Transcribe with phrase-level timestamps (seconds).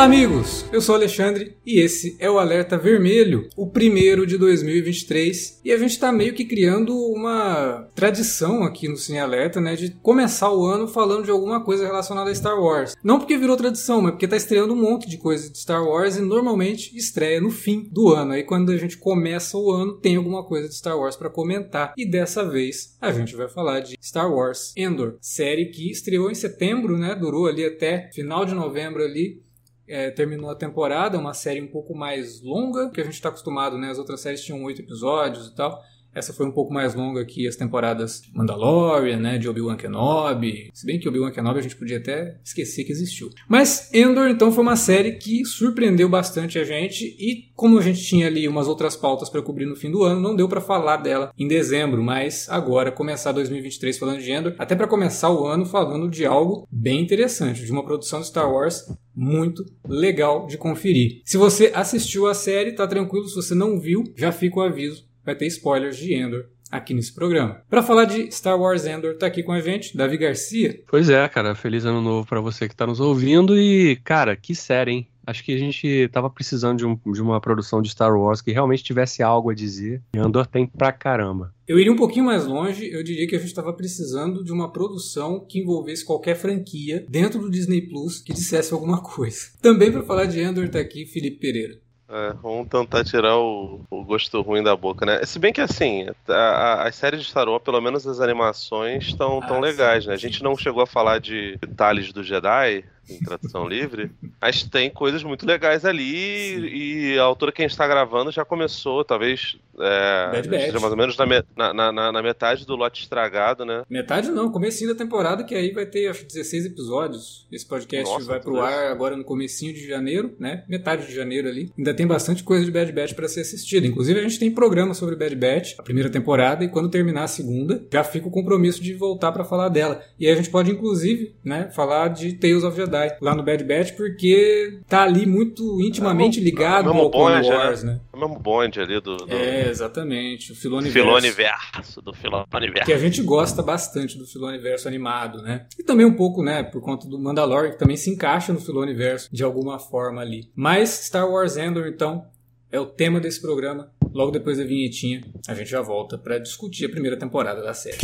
[0.00, 0.64] Olá, amigos!
[0.72, 5.60] Eu sou Alexandre e esse é o Alerta Vermelho, o primeiro de 2023.
[5.62, 9.90] E a gente está meio que criando uma tradição aqui no Cine Alerta, né, de
[9.96, 12.96] começar o ano falando de alguma coisa relacionada a Star Wars.
[13.04, 16.16] Não porque virou tradição, mas porque tá estreando um monte de coisa de Star Wars
[16.16, 18.32] e normalmente estreia no fim do ano.
[18.32, 21.92] Aí quando a gente começa o ano, tem alguma coisa de Star Wars para comentar.
[21.94, 26.34] E dessa vez a gente vai falar de Star Wars Endor, série que estreou em
[26.34, 29.49] setembro, né, durou ali até final de novembro ali
[29.90, 33.76] é, terminou a temporada, uma série um pouco mais longa, que a gente está acostumado,
[33.76, 33.90] né?
[33.90, 35.82] As outras séries tinham oito episódios e tal.
[36.14, 40.70] Essa foi um pouco mais longa que as temporadas Mandalorian, né, de Obi-Wan Kenobi.
[40.72, 43.30] Se bem que Obi-Wan Kenobi a gente podia até esquecer que existiu.
[43.48, 48.02] Mas Endor, então, foi uma série que surpreendeu bastante a gente e como a gente
[48.02, 50.96] tinha ali umas outras pautas para cobrir no fim do ano, não deu para falar
[50.96, 55.66] dela em dezembro, mas agora começar 2023 falando de Endor, até para começar o ano
[55.66, 61.20] falando de algo bem interessante, de uma produção de Star Wars muito legal de conferir.
[61.24, 65.09] Se você assistiu a série, tá tranquilo, se você não viu, já fica o aviso
[65.24, 67.62] vai ter spoilers de Endor aqui nesse programa.
[67.68, 70.82] Para falar de Star Wars Endor, tá aqui com a gente, Davi Garcia.
[70.86, 74.54] Pois é, cara, feliz ano novo para você que tá nos ouvindo e, cara, que
[74.54, 75.06] série, hein?
[75.26, 78.50] Acho que a gente tava precisando de, um, de, uma produção de Star Wars que
[78.50, 80.02] realmente tivesse algo a dizer.
[80.14, 81.54] E Andor tem pra caramba.
[81.68, 84.72] Eu iria um pouquinho mais longe, eu diria que a gente estava precisando de uma
[84.72, 89.50] produção que envolvesse qualquer franquia dentro do Disney Plus que dissesse alguma coisa.
[89.62, 91.78] Também para falar de Endor tá aqui Felipe Pereira.
[92.12, 95.24] É, vamos tentar tirar o, o, gosto ruim da boca, né?
[95.24, 99.04] Se bem que assim, a, a, as séries de Star Wars, pelo menos as animações,
[99.04, 100.14] estão tão ah, legais, sim, né?
[100.14, 104.10] A gente não chegou a falar de detalhes do Jedi, em tradução livre.
[104.40, 106.66] Mas tem coisas muito legais ali Sim.
[106.66, 110.96] e a altura que a gente está gravando já começou, talvez é, seja mais ou
[110.96, 113.82] menos na, na, na, na, metade do lote estragado, né?
[113.88, 117.46] Metade não, comecinho da temporada, que aí vai ter acho 16 episódios.
[117.50, 118.64] Esse podcast Nossa, vai pro Deus.
[118.64, 120.64] ar agora no comecinho de janeiro, né?
[120.68, 121.72] Metade de janeiro ali.
[121.76, 123.86] Ainda tem bastante coisa de Bad Batch para ser assistida.
[123.86, 127.28] Inclusive a gente tem programa sobre Bad Batch, a primeira temporada, e quando terminar a
[127.28, 130.02] segunda, já fica o compromisso de voltar para falar dela.
[130.18, 133.42] E aí a gente pode inclusive, né, falar de Tales of Jedi Jedi lá no
[133.42, 137.54] Bad Batch, porque tá ali muito intimamente é ligado é ao Clone né?
[137.54, 138.00] Wars, né?
[138.12, 139.16] É o mesmo bonde ali do...
[139.16, 139.32] do...
[139.32, 140.52] É, exatamente.
[140.52, 140.98] O Filoniverso.
[140.98, 142.84] Filoniverso, do Filoniverso.
[142.84, 145.66] Que a gente gosta bastante do Filoniverso animado, né?
[145.78, 149.28] E também um pouco, né, por conta do Mandalorian, que também se encaixa no Filoniverso
[149.32, 150.50] de alguma forma ali.
[150.54, 152.24] Mas Star Wars Endor, então,
[152.70, 153.90] é o tema desse programa.
[154.12, 157.98] Logo depois da vinhetinha, a gente já volta para discutir a primeira temporada da série.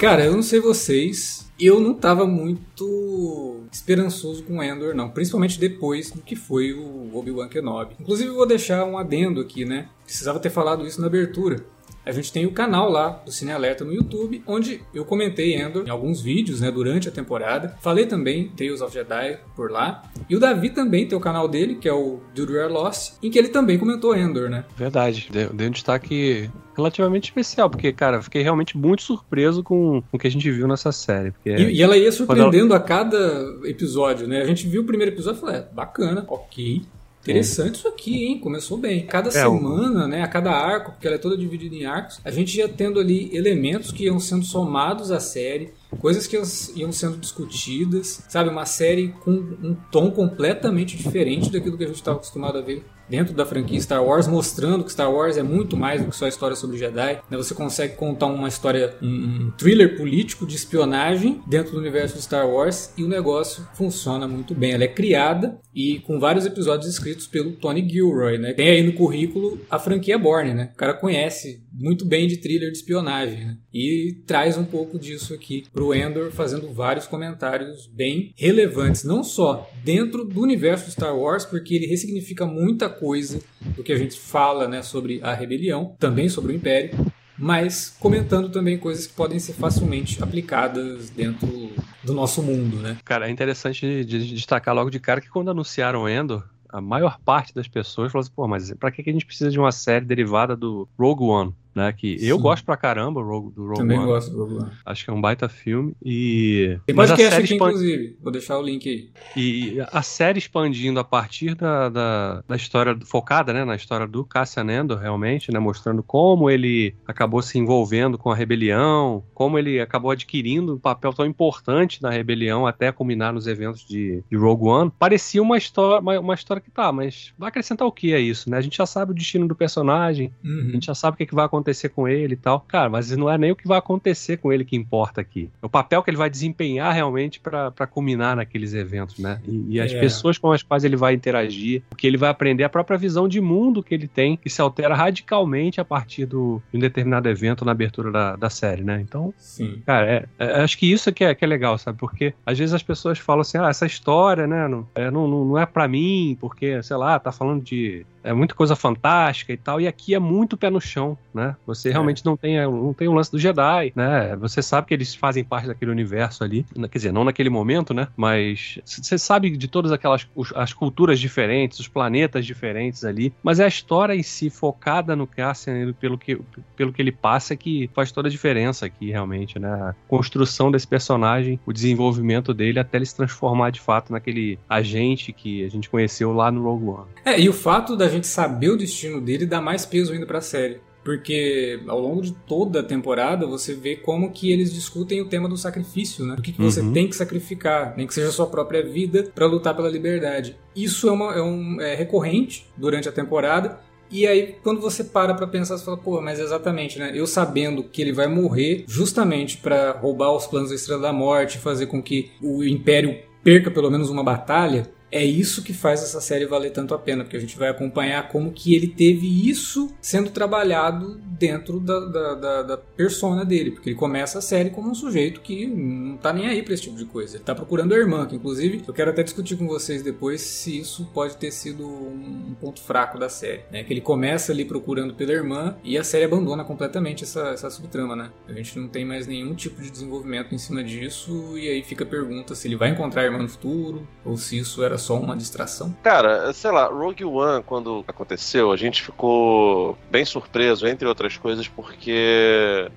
[0.00, 5.10] Cara, eu não sei vocês, eu não tava muito esperançoso com Endor, não.
[5.10, 7.96] Principalmente depois do que foi o Obi-Wan Kenobi.
[8.00, 9.90] Inclusive, eu vou deixar um adendo aqui, né?
[10.04, 11.62] Precisava ter falado isso na abertura
[12.04, 15.84] a gente tem o canal lá do Cine Alerta no YouTube, onde eu comentei Endor
[15.86, 17.76] em alguns vídeos, né, durante a temporada.
[17.80, 20.02] Falei também Tales of Jedi por lá.
[20.28, 23.14] E o Davi também tem o canal dele, que é o Dude We Are Lost,
[23.22, 24.64] em que ele também comentou Endor, né?
[24.76, 25.28] Verdade.
[25.30, 30.30] Deu um destaque relativamente especial, porque, cara, fiquei realmente muito surpreso com o que a
[30.30, 31.30] gente viu nessa série.
[31.30, 32.76] Porque e, e ela ia surpreendendo ela...
[32.76, 34.40] a cada episódio, né?
[34.40, 36.82] A gente viu o primeiro episódio e falou, é, bacana, ok.
[37.22, 38.38] Interessante isso aqui, hein?
[38.40, 39.06] Começou bem.
[39.06, 40.22] Cada é, semana, né?
[40.22, 43.34] A cada arco, porque ela é toda dividida em arcos, a gente ia tendo ali
[43.34, 46.36] elementos que iam sendo somados à série, coisas que
[46.74, 48.50] iam sendo discutidas, sabe?
[48.50, 52.84] Uma série com um tom completamente diferente daquilo que a gente estava acostumado a ver
[53.12, 56.26] dentro da franquia Star Wars, mostrando que Star Wars é muito mais do que só
[56.26, 57.20] história sobre Jedi.
[57.28, 57.36] Né?
[57.36, 62.22] Você consegue contar uma história, um, um thriller político de espionagem dentro do universo de
[62.22, 64.72] Star Wars e o negócio funciona muito bem.
[64.72, 68.54] Ela é criada e com vários episódios escritos pelo Tony Gilroy, né?
[68.54, 70.70] Tem aí no currículo a franquia Bourne, né?
[70.72, 73.58] O cara conhece muito bem de thriller de espionagem, né?
[73.72, 79.70] E traz um pouco disso aqui pro Endor, fazendo vários comentários bem relevantes, não só
[79.82, 83.40] dentro do universo de Star Wars, porque ele ressignifica muita coisa
[83.76, 86.90] do que a gente fala, né, sobre a rebelião, também sobre o Império,
[87.38, 91.70] mas comentando também coisas que podem ser facilmente aplicadas dentro
[92.04, 92.98] do nosso mundo, né?
[93.04, 97.54] Cara, é interessante de destacar logo de cara que quando anunciaram Endor, a maior parte
[97.54, 100.56] das pessoas falou assim, pô, mas pra que a gente precisa de uma série derivada
[100.56, 101.54] do Rogue One?
[101.74, 101.92] Né?
[101.92, 102.26] Que Sim.
[102.26, 104.06] eu gosto pra caramba do Rogue, do Rogue Também One.
[104.06, 104.70] gosto do Rogue One.
[104.84, 106.78] Acho que é um baita filme e...
[106.86, 107.68] Tem podcast aqui, expand...
[107.68, 108.16] inclusive.
[108.22, 109.10] Vou deixar o link aí.
[109.36, 113.64] E a série expandindo a partir da, da, da, história focada, né?
[113.64, 115.58] Na história do Cassian Andor, realmente, né?
[115.58, 121.12] Mostrando como ele acabou se envolvendo com a rebelião, como ele acabou adquirindo um papel
[121.12, 124.92] tão importante na rebelião até culminar nos eventos de, de Rogue One.
[124.98, 128.50] Parecia uma história, uma, uma, história que tá, mas vai acrescentar o que é isso,
[128.50, 128.58] né?
[128.58, 130.66] A gente já sabe o destino do personagem, uhum.
[130.68, 132.60] a gente já sabe o que, é que vai acontecer acontecer com ele e tal.
[132.60, 135.48] Cara, mas não é nem o que vai acontecer com ele que importa aqui.
[135.62, 139.40] É o papel que ele vai desempenhar realmente para culminar naqueles eventos, né?
[139.46, 140.00] E, e as é.
[140.00, 143.28] pessoas com as quais ele vai interagir, o que ele vai aprender, a própria visão
[143.28, 147.28] de mundo que ele tem, que se altera radicalmente a partir do, de um determinado
[147.28, 149.00] evento na abertura da, da série, né?
[149.00, 149.82] Então, Sim.
[149.86, 151.98] cara, é, é, acho que isso é que, é que é legal, sabe?
[151.98, 155.58] Porque às vezes as pessoas falam assim, ah, essa história, né, não é, não, não
[155.58, 159.80] é para mim, porque, sei lá, tá falando de é muita coisa fantástica e tal,
[159.80, 161.56] e aqui é muito pé no chão, né?
[161.66, 161.92] Você é.
[161.92, 162.22] realmente é.
[162.24, 164.36] não tem não tem o lance do Jedi, né?
[164.36, 168.08] Você sabe que eles fazem parte daquele universo ali, quer dizer, não naquele momento, né?
[168.16, 173.64] Mas você sabe de todas aquelas as culturas diferentes, os planetas diferentes ali, mas é
[173.64, 176.40] a história em si focada no Cassian pelo que
[176.76, 179.68] pelo que ele passa que faz toda a diferença aqui realmente, né?
[179.68, 185.32] A construção desse personagem, o desenvolvimento dele até ele se transformar de fato naquele agente
[185.32, 187.06] que a gente conheceu lá no Rogue One.
[187.24, 190.38] É, e o fato da gente saber o destino dele dá mais peso ainda para
[190.38, 190.80] a série.
[191.04, 195.48] Porque ao longo de toda a temporada você vê como que eles discutem o tema
[195.48, 196.36] do sacrifício, né?
[196.38, 196.92] O que, que você uhum.
[196.92, 200.56] tem que sacrificar, nem que seja a sua própria vida, para lutar pela liberdade.
[200.76, 203.80] Isso é, uma, é, um, é recorrente durante a temporada.
[204.12, 207.10] E aí, quando você para pra pensar, você fala, pô, mas exatamente, né?
[207.14, 211.58] Eu sabendo que ele vai morrer justamente para roubar os planos da Estrela da Morte,
[211.58, 216.20] fazer com que o Império perca pelo menos uma batalha, é isso que faz essa
[216.20, 219.94] série valer tanto a pena, porque a gente vai acompanhar como que ele teve isso
[220.00, 224.90] sendo trabalhado dentro da, da, da, da persona dele, porque ele começa a série como
[224.90, 227.36] um sujeito que não tá nem aí pra esse tipo de coisa.
[227.36, 230.78] Ele tá procurando a irmã, que inclusive eu quero até discutir com vocês depois se
[230.78, 233.84] isso pode ter sido um ponto fraco da série, né?
[233.84, 238.16] Que ele começa ali procurando pela irmã e a série abandona completamente essa, essa subtrama,
[238.16, 238.30] né?
[238.48, 242.04] A gente não tem mais nenhum tipo de desenvolvimento em cima disso e aí fica
[242.04, 245.16] a pergunta se ele vai encontrar a irmã no futuro ou se isso era só
[245.16, 245.94] uma distração?
[246.02, 251.68] Cara, sei lá, Rogue One, quando aconteceu, a gente ficou bem surpreso, entre outras coisas,
[251.68, 252.90] porque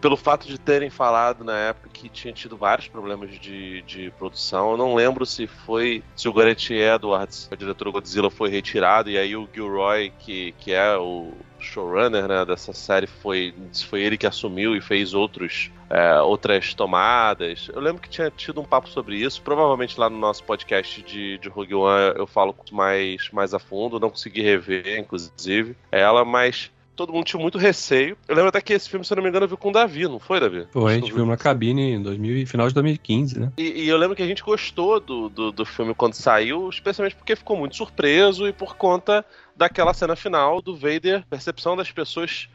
[0.00, 4.72] pelo fato de terem falado na época que tinha tido vários problemas de, de produção.
[4.72, 9.10] Eu não lembro se foi se o Gareth Edwards, o diretor do Godzilla, foi retirado
[9.10, 13.54] e aí o Gilroy, que, que é o showrunner né, dessa série, foi,
[13.88, 17.68] foi ele que assumiu e fez outros, é, outras tomadas.
[17.72, 19.42] Eu lembro que tinha tido um papo sobre isso.
[19.42, 24.00] Provavelmente lá no nosso podcast de, de Rogue One eu falo mais, mais a fundo.
[24.00, 28.14] Não consegui rever, inclusive, ela, mas todo mundo tinha muito receio.
[28.28, 29.72] Eu lembro até que esse filme, se eu não me engano, eu vi com o
[29.72, 30.66] Davi, não foi, Davi?
[30.70, 33.52] Foi, a gente viu na cabine em 2000, final de 2015, né?
[33.56, 37.16] E, e, eu lembro que a gente gostou do, do, do, filme quando saiu, especialmente
[37.16, 39.24] porque ficou muito surpreso e por conta
[39.56, 42.50] daquela cena final do Vader, a percepção das pessoas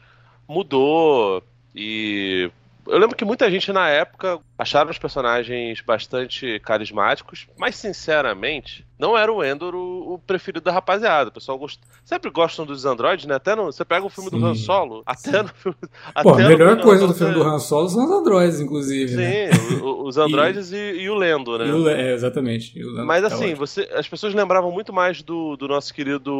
[0.48, 1.42] mudou
[1.74, 2.48] e
[2.86, 9.16] eu lembro que muita gente na época acharam os personagens bastante carismáticos, mas sinceramente, não
[9.16, 11.28] era o Endor o, o preferido da rapaziada.
[11.28, 11.80] O pessoal gost...
[12.04, 13.34] sempre gostam dos androides, né?
[13.34, 13.66] Até no...
[13.66, 14.38] você pega o filme Sim.
[14.38, 15.42] do Han Solo, até Sim.
[15.42, 15.76] no filme.
[16.22, 19.08] Pô, a melhor coisa do filme do Han Solo são os androides, inclusive.
[19.08, 19.50] Sim, né?
[19.82, 20.76] os androides e...
[20.76, 21.72] E, e, o Lendo, né?
[21.72, 21.88] O...
[21.88, 22.72] É, exatamente.
[23.04, 23.88] Mas tá assim, você...
[23.94, 26.32] as pessoas lembravam muito mais do, do nosso querido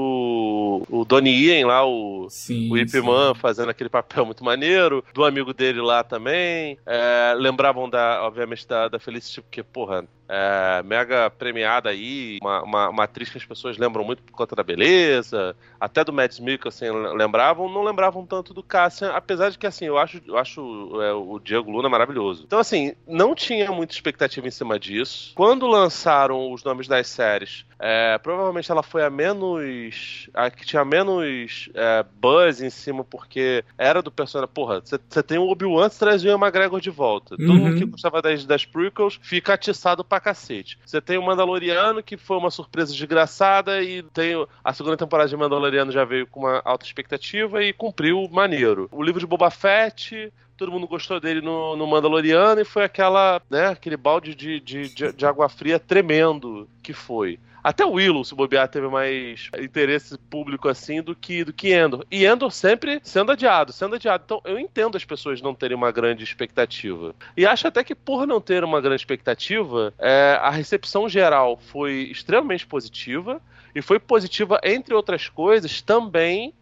[0.89, 5.25] o Donnie Yen lá, o, sim, o Ip Man fazendo aquele papel muito maneiro, do
[5.25, 6.79] amigo dele lá também.
[6.87, 12.89] É, lembravam da, obviamente, da, da Felicity, porque, porra, é, mega premiada aí, uma, uma,
[12.89, 16.91] uma, atriz que as pessoas lembram muito por conta da beleza, até do Mads Mikkelsen
[17.15, 21.13] lembravam, não lembravam tanto do Cassian, apesar de que, assim, eu acho, eu acho é,
[21.13, 22.45] o Diego Luna maravilhoso.
[22.47, 25.33] Então, assim, não tinha muita expectativa em cima disso.
[25.35, 30.29] Quando lançaram os nomes das séries, é, provavelmente ela foi a menos.
[30.33, 34.53] a que tinha menos é, buzz em cima, porque era do personagem.
[34.53, 37.35] Porra, você tem o Obi-Wan, você traz o Ian McGregor de volta.
[37.39, 37.47] Uhum.
[37.47, 40.79] Todo mundo que gostava das, das prequels fica atiçado pra cacete.
[40.85, 45.37] Você tem o Mandaloriano, que foi uma surpresa desgraçada, e tem a segunda temporada de
[45.37, 48.89] Mandaloriano já veio com uma alta expectativa e cumpriu maneiro.
[48.93, 53.41] O livro de Boba Fett todo mundo gostou dele no, no Mandaloriano e foi aquela,
[53.51, 57.39] né, aquele balde de, de, de, de água fria tremendo que foi.
[57.67, 62.07] Até o Willow, se bobear, teve mais interesse público assim do que do que Endor.
[62.09, 64.23] E Endor sempre sendo adiado, sendo adiado.
[64.25, 67.13] Então eu entendo as pessoas não terem uma grande expectativa.
[67.37, 72.05] E acho até que por não ter uma grande expectativa, é, a recepção geral foi
[72.05, 73.43] extremamente positiva.
[73.75, 76.55] E foi positiva, entre outras coisas, também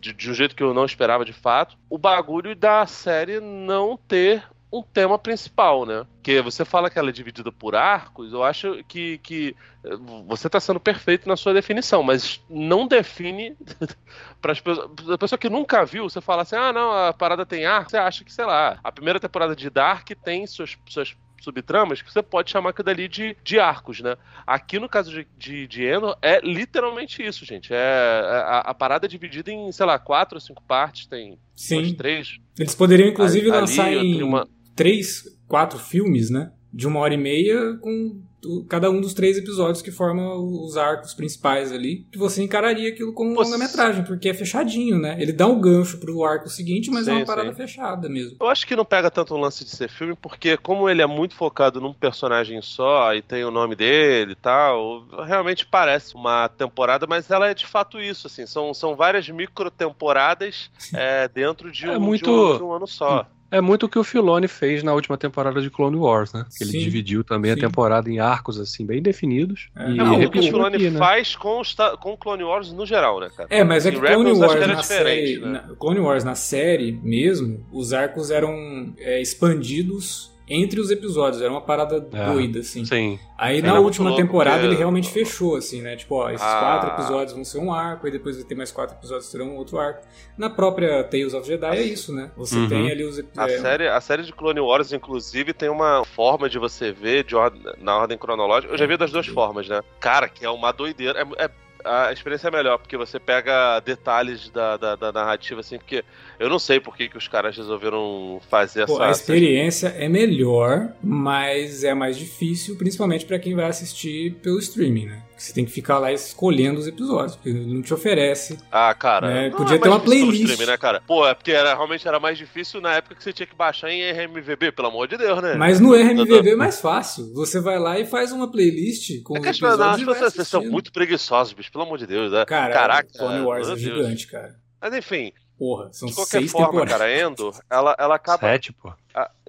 [0.00, 3.96] de, de, um jeito que eu não esperava de fato, o bagulho da série não
[3.96, 6.06] ter um tema principal, né?
[6.22, 9.96] Que você fala que ela é dividida por arcos, eu acho que, que eh,
[10.26, 13.56] você está sendo perfeito na sua definição, mas não define
[14.40, 14.90] para as pessoas.
[15.10, 17.96] A pessoa que nunca viu, você fala assim: ah, não, a parada tem arco, você
[17.96, 22.22] acha que, sei lá, a primeira temporada de Dark tem suas, suas subtramas que você
[22.22, 24.16] pode chamar aquilo dali de, de arcos, né?
[24.46, 27.72] Aqui no caso de, de, de Endor é literalmente isso, gente.
[27.72, 31.38] É, é a, a, parada é dividida em, sei lá, quatro ou cinco partes, tem
[31.54, 31.94] Sim.
[31.94, 32.38] três.
[32.58, 34.48] Eles poderiam, inclusive, ali, lançar em uma...
[34.78, 36.52] três, quatro filmes, né?
[36.72, 38.22] De uma hora e meia com
[38.68, 43.12] cada um dos três episódios que formam os arcos principais ali, que você encararia aquilo
[43.12, 45.16] como uma longa-metragem, porque é fechadinho, né?
[45.20, 47.56] Ele dá um gancho pro arco seguinte, mas sim, é uma parada sim.
[47.56, 48.36] fechada mesmo.
[48.40, 51.06] Eu acho que não pega tanto o lance de ser filme, porque como ele é
[51.06, 56.48] muito focado num personagem só e tem o nome dele e tal, realmente parece uma
[56.48, 61.72] temporada, mas ela é de fato isso, assim, são, são várias micro temporadas é, dentro
[61.72, 62.24] de, é um, muito...
[62.24, 63.26] de, um, de um ano só.
[63.50, 66.44] É muito o que o Filoni fez na última temporada de Clone Wars, né?
[66.56, 67.58] Que ele sim, dividiu também sim.
[67.58, 69.68] a temporada em arcos, assim, bem definidos.
[69.74, 69.90] É.
[69.90, 70.98] E Não, o que o Filoni aqui, né?
[70.98, 73.48] faz com, os, com Clone Wars no geral, né, cara?
[73.50, 75.46] É, mas é que Clone Wars, na série, né?
[75.46, 81.42] na, Clone Wars na série mesmo, os arcos eram é, expandidos entre os episódios.
[81.42, 82.84] Era uma parada é, doida, assim.
[82.84, 83.18] Sim.
[83.36, 85.96] Aí na última temporada ele realmente fechou, assim, né?
[85.96, 86.58] Tipo, ó, esses ah.
[86.58, 89.56] quatro episódios vão ser um arco, e depois vai ter mais quatro episódios que serão
[89.56, 90.02] outro arco.
[90.36, 92.30] Na própria Tales of Jedi é isso, né?
[92.36, 92.68] Você uhum.
[92.68, 93.58] tem ali os a é...
[93.58, 97.62] série A série de Clone Wars, inclusive, tem uma forma de você ver de ordem,
[97.80, 98.72] na ordem cronológica.
[98.72, 99.80] Eu já vi das duas formas, né?
[100.00, 101.20] Cara, que é uma doideira.
[101.20, 101.50] É, é
[101.88, 106.04] a experiência é melhor, porque você pega detalhes da, da, da narrativa, assim, porque
[106.38, 109.06] eu não sei por que, que os caras resolveram fazer Pô, essa.
[109.06, 115.06] A experiência é melhor, mas é mais difícil, principalmente para quem vai assistir pelo streaming,
[115.06, 115.22] né?
[115.38, 118.58] Você tem que ficar lá escolhendo os episódios, porque ele não te oferece.
[118.70, 119.28] Ah, cara.
[119.28, 119.50] Né?
[119.50, 120.42] Podia é ter uma playlist.
[120.42, 121.00] Streaming, né, cara?
[121.06, 123.90] Pô, é porque era, realmente era mais difícil na época que você tinha que baixar
[123.90, 125.54] em RMVB, pelo amor de Deus, né?
[125.54, 127.32] Mas no RMVB é mais fácil.
[127.34, 130.06] Você vai lá e faz uma playlist com é os episódios.
[130.06, 132.32] Não, vocês são muito preguiçosos, bicho, pelo amor de Deus.
[132.32, 132.44] Né?
[132.44, 134.56] Cara, Caraca, Clone Wars é gigante, cara.
[134.80, 136.92] Mas enfim, Porra, são de qualquer seis forma, temporadas.
[136.92, 138.40] cara, Endor, ela, ela acaba.
[138.40, 138.92] Sete, pô.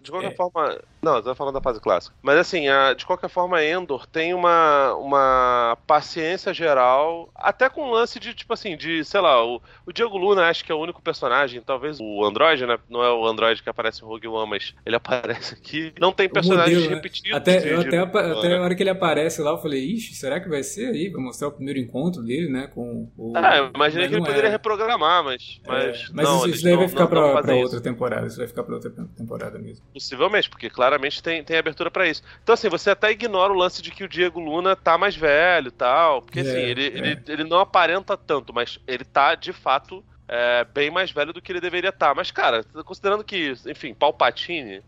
[0.02, 0.36] De qualquer é.
[0.36, 0.80] forma.
[1.02, 2.16] Não, eu tô falando da fase clássica.
[2.22, 7.92] Mas assim, a, de qualquer forma, Endor tem uma, uma paciência geral, até com o
[7.92, 10.80] lance de, tipo assim, de, sei lá, o, o Diego Luna acho que é o
[10.80, 12.78] único personagem, talvez o Android, né?
[12.90, 15.94] Não é o Android que aparece em Rogue One, mas ele aparece aqui.
[16.00, 16.96] Não tem personagens modelo, né?
[16.96, 17.38] repetidos.
[17.38, 17.98] Até, de, até, de...
[17.98, 20.90] a, até a hora que ele aparece lá, eu falei, ixi, será que vai ser
[20.90, 21.10] aí?
[21.10, 22.68] Vai mostrar o primeiro encontro dele, né?
[22.68, 23.34] Com o.
[23.36, 25.62] Ah, eu imaginei que ele poderia reprogramar, mas.
[25.66, 28.28] Mas, é, mas não, isso, isso daí vai ficar não, pra, não pra outra temporada.
[28.28, 29.84] Isso vai ficar pra outra temporada mesmo.
[29.94, 32.22] Possivelmente, porque claramente tem, tem abertura para isso.
[32.44, 35.72] Então, assim, você até ignora o lance de que o Diego Luna tá mais velho
[35.72, 36.22] tal.
[36.22, 36.98] Porque, assim, é, assim, ele, é.
[36.98, 41.42] ele, ele não aparenta tanto, mas ele tá, de fato, é, bem mais velho do
[41.42, 42.10] que ele deveria estar.
[42.10, 42.16] Tá.
[42.16, 44.84] Mas, cara, considerando que, enfim, Palpatine,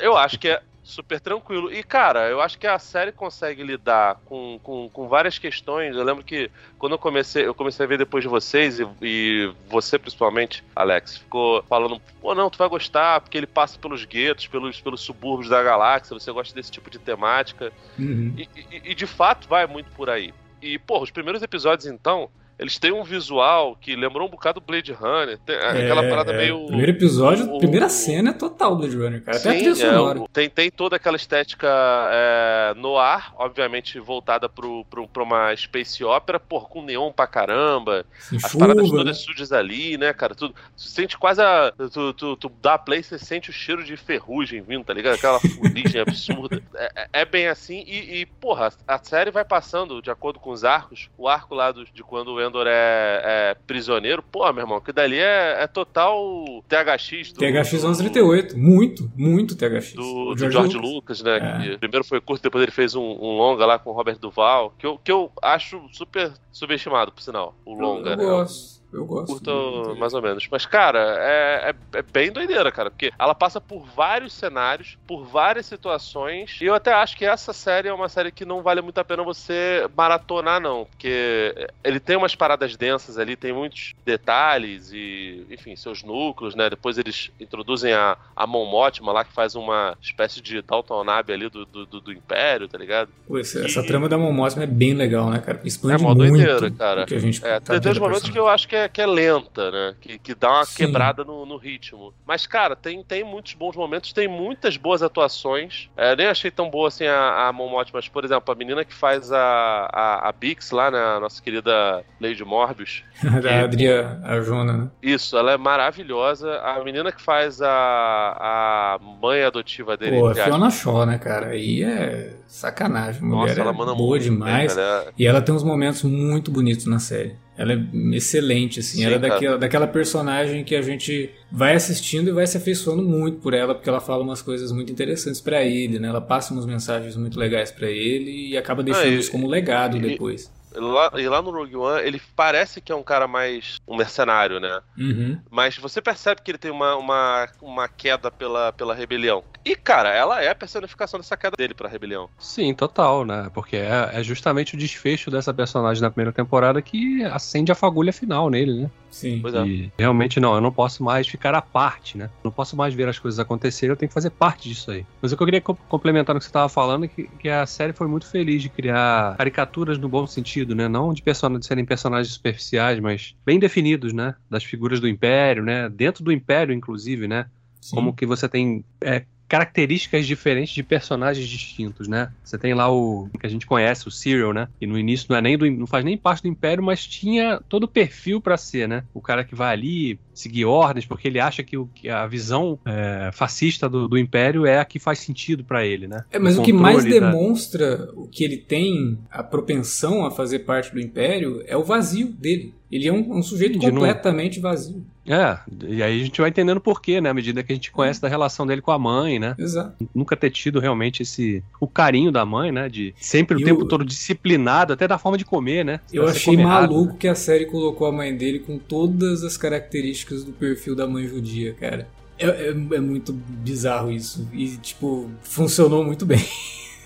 [0.00, 1.72] eu acho que é super tranquilo.
[1.72, 5.94] E, cara, eu acho que a série consegue lidar com, com, com várias questões.
[5.94, 9.54] Eu lembro que quando eu comecei, eu comecei a ver depois de vocês, e, e
[9.68, 14.46] você principalmente, Alex, ficou falando, pô, não, tu vai gostar, porque ele passa pelos guetos,
[14.46, 17.72] pelos, pelos subúrbios da galáxia, você gosta desse tipo de temática.
[17.98, 18.34] Uhum.
[18.36, 20.34] E, e, e de fato vai muito por aí.
[20.60, 22.28] E, pô, os primeiros episódios, então,
[22.58, 25.38] eles têm um visual que lembrou um bocado do Blade Runner.
[25.38, 26.66] Tem, aquela parada é, meio.
[26.66, 29.38] Primeiro episódio, o- primeira o- cena é total Blade Runner, cara.
[29.38, 31.68] Até a Sim, trilha é, tem, tem toda aquela estética
[32.10, 37.26] é, no ar, obviamente voltada pro, pro, pra uma space opera, porra, com neon pra
[37.26, 38.96] caramba, Assim, as chuva, paradas né?
[38.98, 40.34] todas sujas ali, né, cara?
[40.34, 41.72] Tu, tu sente quase a.
[41.92, 45.14] Tu, tu, tu dá play, você sente o cheiro de ferrugem vindo, tá ligado?
[45.14, 46.62] Aquela fuligem absurda.
[46.74, 50.50] É, é- é bem assim, e, e, porra, a série vai passando de acordo com
[50.50, 51.08] os arcos.
[51.16, 54.92] O arco lá do- de quando o Endor é, é prisioneiro, porra, meu irmão, que
[54.92, 57.40] dali é, é total THX do.
[57.40, 58.58] THX do- 1138.
[58.58, 59.94] Muito, muito THX.
[59.94, 61.72] do, do George, Lucas, né?
[61.72, 61.76] É.
[61.78, 64.86] Primeiro foi curto, depois ele fez um, um longa lá com o Robert Duval, que
[64.86, 67.54] eu, que eu acho super subestimado, por sinal.
[67.64, 68.24] O Eu, longa, eu né?
[68.24, 68.81] gosto.
[68.92, 69.26] Eu gosto.
[69.32, 70.46] Curto mais ou menos.
[70.50, 72.90] Mas, cara, é, é, é bem doideira, cara.
[72.90, 76.58] Porque ela passa por vários cenários, por várias situações.
[76.60, 79.04] E eu até acho que essa série é uma série que não vale muito a
[79.04, 80.84] pena você maratonar, não.
[80.84, 86.68] Porque ele tem umas paradas densas ali, tem muitos detalhes e, enfim, seus núcleos, né?
[86.68, 91.32] Depois eles introduzem a, a Mon Mothma lá, que faz uma espécie de Dalton Nab
[91.32, 93.08] ali do, do, do- do Império, tá ligado?
[93.26, 95.60] Pô, essa, essa trama da Mon Mothma é bem legal, né, cara?
[95.62, 97.06] É Expande mó muito doideira, cara.
[97.06, 99.06] que a gente É, tá tem, uns momentos que eu acho que é, que é
[99.06, 99.94] lenta, né?
[100.00, 100.76] Que, que dá uma Sim.
[100.86, 102.12] quebrada no, no ritmo.
[102.26, 105.88] Mas, cara, tem, tem muitos bons momentos, tem muitas boas atuações.
[105.96, 107.52] É, nem achei tão boa assim a, a
[107.92, 110.98] mas, por exemplo, a menina que faz a, a, a Bix lá, né?
[110.98, 113.04] A nossa querida Lady Morbius.
[113.42, 114.90] da Adria Arjona, né?
[115.02, 116.58] Isso, ela é maravilhosa.
[116.60, 120.18] A menina que faz a, a mãe adotiva dele.
[120.18, 121.48] Pô, a Fiona Shaw, né, cara?
[121.48, 123.22] Aí é sacanagem.
[123.22, 124.74] A mulher Nossa, ela é manda boa muito demais.
[124.74, 125.12] bem, cara.
[125.18, 127.36] E ela tem uns momentos muito bonitos na série.
[127.56, 127.78] Ela é
[128.16, 128.98] excelente, assim.
[128.98, 133.02] Sim, ela é daquela, daquela personagem que a gente vai assistindo e vai se afeiçoando
[133.02, 136.08] muito por ela, porque ela fala umas coisas muito interessantes pra ele, né?
[136.08, 139.98] Ela passa umas mensagens muito legais pra ele e acaba deixando e- isso como legado
[139.98, 140.50] e- depois.
[140.74, 144.60] Lá, e lá no Rogue One, ele parece que é um cara mais um mercenário,
[144.60, 144.80] né?
[144.96, 145.40] Uhum.
[145.50, 149.44] Mas você percebe que ele tem uma, uma, uma queda pela, pela rebelião.
[149.64, 152.28] E, cara, ela é a personificação dessa queda dele pra rebelião.
[152.38, 153.50] Sim, total, né?
[153.54, 158.12] Porque é, é justamente o desfecho dessa personagem na primeira temporada que acende a fagulha
[158.12, 158.90] final nele, né?
[159.12, 159.40] Sim.
[159.42, 159.62] Pois é.
[159.64, 162.30] E realmente não, eu não posso mais ficar à parte, né?
[162.42, 165.06] Não posso mais ver as coisas acontecerem, eu tenho que fazer parte disso aí.
[165.20, 167.48] Mas o que eu queria co- complementar no que você estava falando é que, que
[167.48, 170.88] a série foi muito feliz de criar caricaturas no bom sentido, né?
[170.88, 174.34] Não de, person de serem personagens superficiais, mas bem definidos, né?
[174.48, 175.90] Das figuras do Império, né?
[175.90, 177.50] Dentro do Império, inclusive, né?
[177.80, 177.96] Sim.
[177.96, 182.32] Como que você tem é, características diferentes de personagens distintos, né?
[182.42, 184.66] Você tem lá o que a gente conhece, o Cyril, né?
[184.80, 187.60] E no início não é nem do, não faz nem parte do Império, mas tinha
[187.68, 189.04] todo o perfil pra ser, né?
[189.12, 192.78] O cara que vai ali seguir ordens porque ele acha que, o, que a visão
[192.86, 196.24] é, fascista do, do Império é a que faz sentido pra ele, né?
[196.30, 200.60] É, mas o que mais da- demonstra o que ele tem a propensão a fazer
[200.60, 202.74] parte do Império é o vazio dele.
[202.92, 205.02] Ele é um, um sujeito De não- completamente vazio.
[205.26, 205.56] É,
[205.88, 207.30] e aí a gente vai entendendo por quê, né?
[207.30, 209.54] À medida que a gente conhece da relação dele com a mãe, né?
[209.58, 210.06] Exato.
[210.14, 212.88] nunca ter tido realmente esse o carinho da mãe, né?
[212.88, 216.00] De sempre o E tempo todo disciplinado, até da forma de comer, né?
[216.12, 217.16] Eu você achei comer errado, maluco né?
[217.20, 221.26] que a série colocou a mãe dele com todas as características do perfil da mãe
[221.26, 222.08] judia, cara.
[222.38, 224.48] É, é- é muito bizarro isso.
[224.52, 226.44] E, tipo, funcionou muito bem.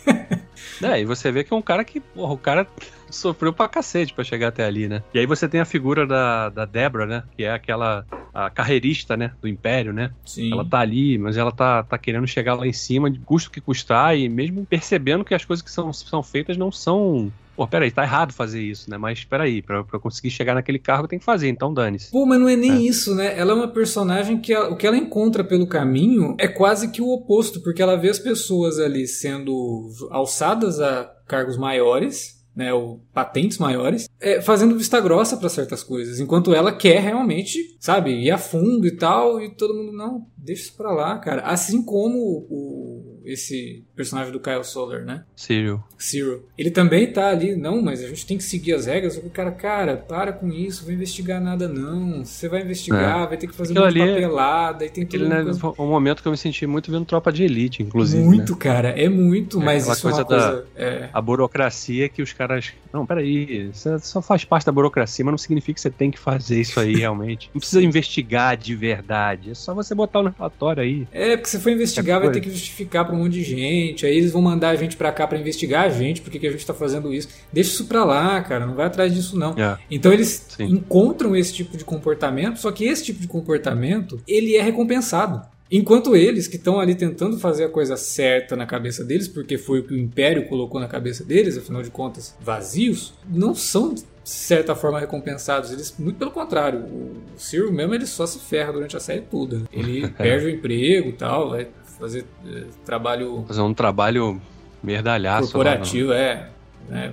[0.83, 2.67] É, e você vê que é um cara que, porra, o cara
[3.11, 5.03] sofreu pra cacete pra chegar até ali, né?
[5.15, 7.25] E aí você tem a figura da, da Debra, né?
[7.37, 8.05] Que é aquela
[8.37, 9.33] a carreirista, né?
[9.41, 10.11] Do Império, né?
[10.27, 10.53] Sim.
[10.53, 13.63] Ela tá ali, mas ela tá, tá querendo chegar lá em cima, de custo que
[13.63, 17.33] custar, e mesmo percebendo que as coisas que são, são feitas não são.
[17.57, 18.99] Pô, peraí, tá errado fazer isso, né?
[18.99, 22.11] Mas peraí, pra, pra conseguir chegar naquele cargo tem que fazer, então dane-se.
[22.11, 22.79] Pô, mas não é nem É.
[22.89, 23.37] isso, né?
[23.39, 27.01] Ela é uma personagem que ela- o que ela encontra pelo caminho é quase que
[27.01, 33.03] o oposto, porque ela vê as pessoas ali sendo alçadas a cargos maiores, né, ou
[33.13, 38.31] patentes maiores, é, fazendo vista grossa pra certas coisas, enquanto ela quer realmente, sabe, ir
[38.31, 41.43] a fundo e tal, e todo mundo não, deixa isso pra lá, cara.
[41.43, 42.17] Assim como
[42.49, 45.25] o esse personagem do Kyle Solar, né?
[45.35, 45.83] Cyril.
[46.01, 46.45] Zero.
[46.57, 49.17] Ele também tá ali, não, mas a gente tem que seguir as regras.
[49.17, 52.25] O cara, cara, para com isso, não vai investigar nada, não.
[52.25, 55.25] Você vai investigar, vai ter que fazer Aquilo é- papelada e tem tudo.
[55.27, 58.23] Aquele, né, foi um momento que eu me senti muito vendo Tropa de Elite, inclusive.
[58.23, 58.29] né?
[58.29, 60.67] Muito, cara, é muito, É mas isso é uma coisa da- coisa.
[60.77, 62.73] É, A burocracia que os caras.
[62.93, 66.19] Não, peraí, você só faz parte da burocracia, mas não significa que você tem que
[66.19, 67.51] fazer isso aí realmente.
[67.55, 69.51] Não precisa investigar de verdade.
[69.51, 71.07] É só você botar no relatório aí.
[71.13, 72.41] É, porque se for investigar, É vai coisa.
[72.41, 74.07] ter que justificar pra um monte de gente.
[74.07, 76.47] Aí eles vão mandar a gente pra cá pra investigar a gente, por que que
[76.47, 77.29] a gente tá fazendo isso.
[77.53, 79.53] Deixa isso pra lá, cara, não vai atrás disso não.
[79.59, 79.79] É.
[79.91, 80.65] Então eles Sim.
[80.65, 85.43] encontram esse tipo de comportamento, só que esse tipo de comportamento, ele é recompensado.
[85.71, 89.81] Enquanto eles que estão ali tentando fazer a coisa certa na cabeça deles, porque foi
[89.81, 94.05] o que o Império colocou na cabeça deles, afinal de contas, vazios, não são de
[94.25, 95.73] certa forma recompensados.
[95.73, 99.63] Eles, muito pelo contrário, o Cyril mesmo ele só se ferra durante a série toda.
[99.73, 101.67] Ele perde o emprego e tal, vai
[101.99, 103.45] fazer é, trabalho.
[103.47, 104.41] Fazer um trabalho
[104.83, 105.53] merdalhaço.
[105.53, 106.49] Corporativo, é.
[106.89, 107.13] Né?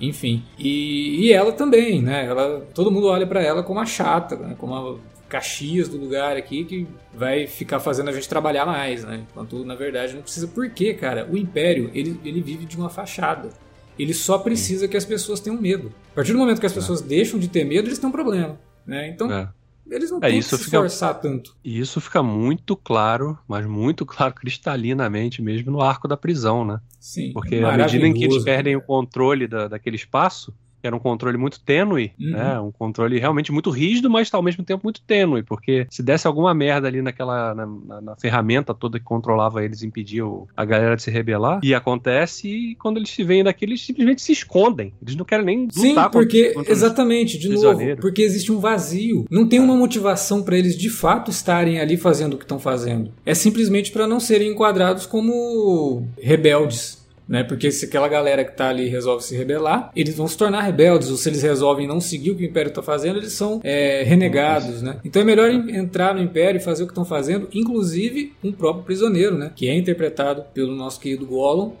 [0.00, 0.42] Enfim.
[0.58, 2.26] E, e ela também, né?
[2.26, 4.54] Ela, todo mundo olha para ela como a chata, né?
[4.58, 4.96] como a
[5.28, 9.24] Caxias do lugar aqui que vai ficar fazendo a gente trabalhar mais, né?
[9.30, 10.46] Enquanto na verdade não precisa.
[10.46, 11.28] Por quê, cara?
[11.30, 13.50] O Império ele, ele vive de uma fachada.
[13.98, 15.92] Ele só precisa que as pessoas tenham medo.
[16.12, 16.74] A partir do momento que as é.
[16.74, 17.06] pessoas é.
[17.06, 18.58] deixam de ter medo, eles têm um problema.
[18.86, 19.08] Né?
[19.08, 19.48] Então, é.
[19.90, 21.56] Eles não é, têm que se fica, esforçar tanto.
[21.62, 26.80] E isso fica muito claro, mas muito claro, cristalinamente mesmo, no arco da prisão, né?
[26.98, 27.32] Sim.
[27.32, 30.54] Porque à medida em que eles perdem o controle da, daquele espaço,
[30.86, 32.30] era um controle muito tênue, uhum.
[32.30, 32.60] né?
[32.60, 36.54] Um controle realmente muito rígido, mas ao mesmo tempo muito tênue, porque se desse alguma
[36.54, 40.24] merda ali naquela na, na, na ferramenta toda que controlava eles, impedia
[40.56, 44.22] a galera de se rebelar, e acontece e quando eles se veem daqui, eles simplesmente
[44.22, 44.92] se escondem.
[45.02, 49.26] Eles não querem nem lutar Sim, porque contra, exatamente, de novo, porque existe um vazio.
[49.30, 53.12] Não tem uma motivação para eles de fato estarem ali fazendo o que estão fazendo.
[53.24, 57.42] É simplesmente para não serem enquadrados como rebeldes né?
[57.42, 61.10] Porque se aquela galera que tá ali resolve se rebelar, eles vão se tornar rebeldes,
[61.10, 64.02] ou se eles resolvem não seguir o que o Império está fazendo, eles são é,
[64.02, 64.98] renegados, né?
[65.04, 68.84] Então é melhor entrar no Império e fazer o que estão fazendo, inclusive um próprio
[68.84, 69.52] prisioneiro, né?
[69.54, 71.72] Que é interpretado pelo nosso querido Gollum.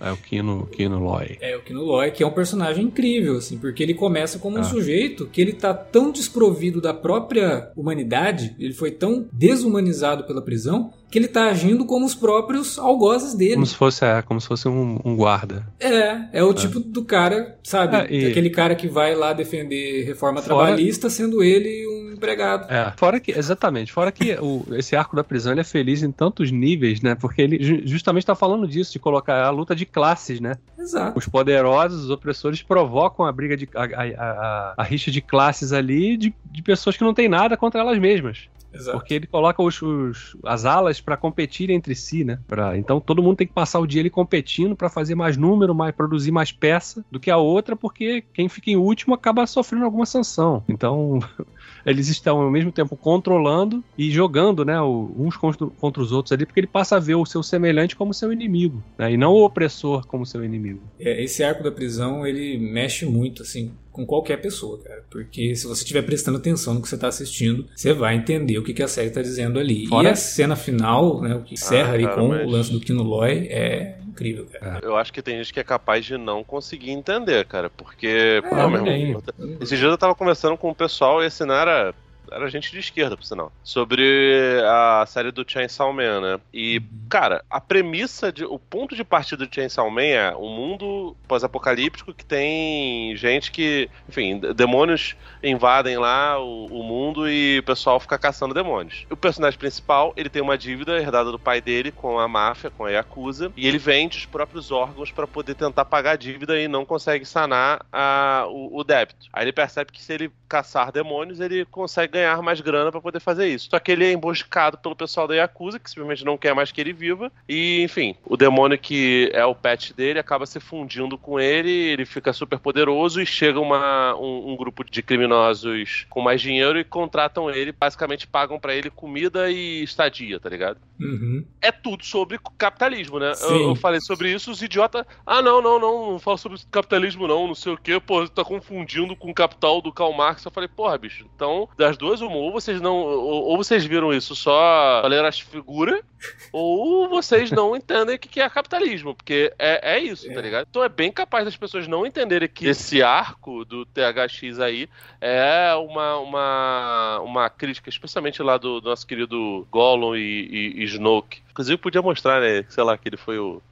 [0.00, 1.38] É o Kino, Kino Loy.
[1.40, 4.60] É o Kino Loy, que é um personagem incrível, assim, porque ele começa como ah.
[4.60, 10.42] um sujeito que ele tá tão desprovido da própria humanidade, ele foi tão desumanizado pela
[10.42, 13.54] prisão, que ele tá agindo como os próprios algozes dele.
[13.54, 15.64] Como se fosse, é, como se fosse um, um guarda.
[15.78, 16.54] É, é o é.
[16.54, 17.94] tipo do cara, sabe?
[17.94, 18.26] É, e...
[18.26, 20.66] Aquele cara que vai lá defender reforma Fora...
[20.66, 22.68] trabalhista, sendo ele um empregado.
[22.68, 26.10] É, fora que, exatamente, fora que o, esse arco da prisão ele é feliz em
[26.10, 27.14] tantos níveis, né?
[27.14, 30.56] Porque ele justamente está falando disso, de colocar a luta de classes, né?
[30.76, 31.16] Exato.
[31.16, 33.68] Os poderosos, os opressores provocam a briga de.
[33.72, 37.56] a, a, a, a rixa de classes ali de, de pessoas que não têm nada
[37.56, 38.48] contra elas mesmas.
[38.74, 38.98] Exato.
[38.98, 42.38] Porque ele coloca os, os as alas para competir entre si, né?
[42.46, 45.74] Pra, então todo mundo tem que passar o dia ele competindo para fazer mais número,
[45.74, 49.84] mais produzir mais peça do que a outra, porque quem fica em último acaba sofrendo
[49.84, 50.62] alguma sanção.
[50.68, 51.20] Então
[51.86, 56.44] eles estão ao mesmo tempo controlando e jogando, né, uns contra, contra os outros ali,
[56.44, 59.44] porque ele passa a ver o seu semelhante como seu inimigo, né, e não o
[59.44, 60.80] opressor como seu inimigo.
[60.98, 65.04] É, esse arco da prisão ele mexe muito, assim, com qualquer pessoa, cara.
[65.08, 68.64] Porque se você estiver prestando atenção no que você está assistindo, você vai entender o
[68.64, 69.86] que, que a série está dizendo ali.
[69.86, 70.08] Fora...
[70.08, 72.44] E a cena final, né, o que encerra ah, ali cara, com mas...
[72.44, 74.84] o lance do Kino Loy, é incrível, cara.
[74.84, 77.70] Eu acho que tem gente que é capaz de não conseguir entender, cara.
[77.70, 79.22] Porque, é, pô, meu irmão,
[79.60, 81.94] esse dia eu tava conversando com o pessoal e assim, não era
[82.34, 83.52] era gente de esquerda, por sinal.
[83.62, 86.40] Sobre a série do Chainsaw Man, né?
[86.52, 87.08] E, uhum.
[87.08, 92.12] cara, a premissa, de, o ponto de partida do Chainsaw Man é um mundo pós-apocalíptico
[92.12, 98.18] que tem gente que, enfim, demônios invadem lá o, o, mundo e o pessoal fica
[98.18, 99.06] caçando demônios.
[99.10, 102.84] O personagem principal, ele tem uma dívida herdada do pai dele com a máfia, com
[102.84, 106.66] a Yakuza, e ele vende os próprios órgãos para poder tentar pagar a dívida e
[106.66, 109.26] não consegue sanar a, o, o débito.
[109.32, 113.20] Aí ele percebe que se ele caçar demônios, ele consegue ganhar mais grana para poder
[113.20, 113.68] fazer isso.
[113.70, 116.80] Só que ele é emboscado pelo pessoal da Yakuza, que simplesmente não quer mais que
[116.80, 117.30] ele viva.
[117.48, 122.04] E, enfim, o demônio que é o pet dele acaba se fundindo com ele, ele
[122.04, 126.84] fica super poderoso e chega uma, um, um grupo de criminosos com mais dinheiro e
[126.84, 130.78] contratam ele, basicamente pagam para ele comida e estadia, tá ligado?
[131.00, 131.44] Uhum.
[131.60, 133.32] É tudo sobre capitalismo, né?
[133.42, 135.04] Eu, eu, falei sobre isso, os idiotas.
[135.26, 138.44] Ah, não, não, não, não fala sobre capitalismo, não, não sei o quê, pô, tá
[138.44, 140.44] confundindo com o capital do Karl Marx.
[140.44, 142.96] Eu falei, porra, bicho, então, das duas, uma, ou vocês não.
[142.96, 146.00] Ou, ou vocês viram isso só ler as figuras,
[146.52, 150.34] ou vocês não entendem o que é capitalismo, porque é, é isso, tá é.
[150.34, 150.66] tá ligado?
[150.68, 154.88] Então é bem capaz das pessoas não entenderem que esse arco do THX aí
[155.20, 160.84] é uma, uma, uma crítica, especialmente lá do, do nosso querido Gollum e, e, e
[160.84, 161.42] Snoke.
[161.50, 162.64] Inclusive podia mostrar, né?
[162.68, 163.62] Sei lá, que ele foi o.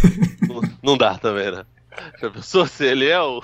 [0.48, 1.64] não, não dá também, né?
[2.20, 3.42] Já pensou se ele é o,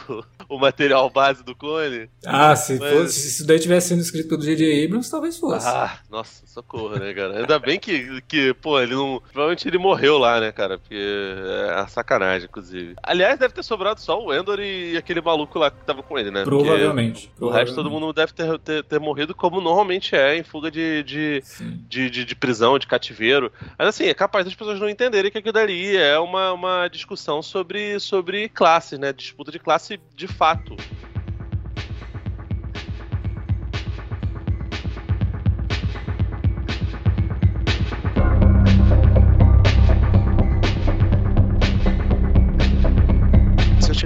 [0.49, 2.09] o material base do clone?
[2.25, 2.93] Ah, se, Mas...
[2.93, 4.85] fosse, se isso daí tivesse sido escrito pelo J.J.
[4.85, 5.67] Abrams, talvez fosse.
[5.67, 7.39] Ah, nossa, socorro, né, cara?
[7.39, 9.21] Ainda bem que, que, pô, ele não.
[9.33, 10.79] Provavelmente ele morreu lá, né, cara?
[10.79, 12.95] Porque é a sacanagem, inclusive.
[13.03, 16.31] Aliás, deve ter sobrado só o Endor e aquele maluco lá que tava com ele,
[16.31, 16.45] né?
[16.45, 17.29] Provavelmente.
[17.29, 20.71] Porque o resto todo mundo deve ter, ter, ter, morrido como normalmente é em fuga
[20.71, 21.43] de, de,
[21.89, 23.53] de, de, de, prisão, de cativeiro.
[23.79, 27.43] Mas assim, é capaz das pessoas não entenderem que aquilo dali é uma, uma discussão
[27.43, 29.11] sobre, sobre classes, né?
[29.11, 30.77] Disputa de classe de fato.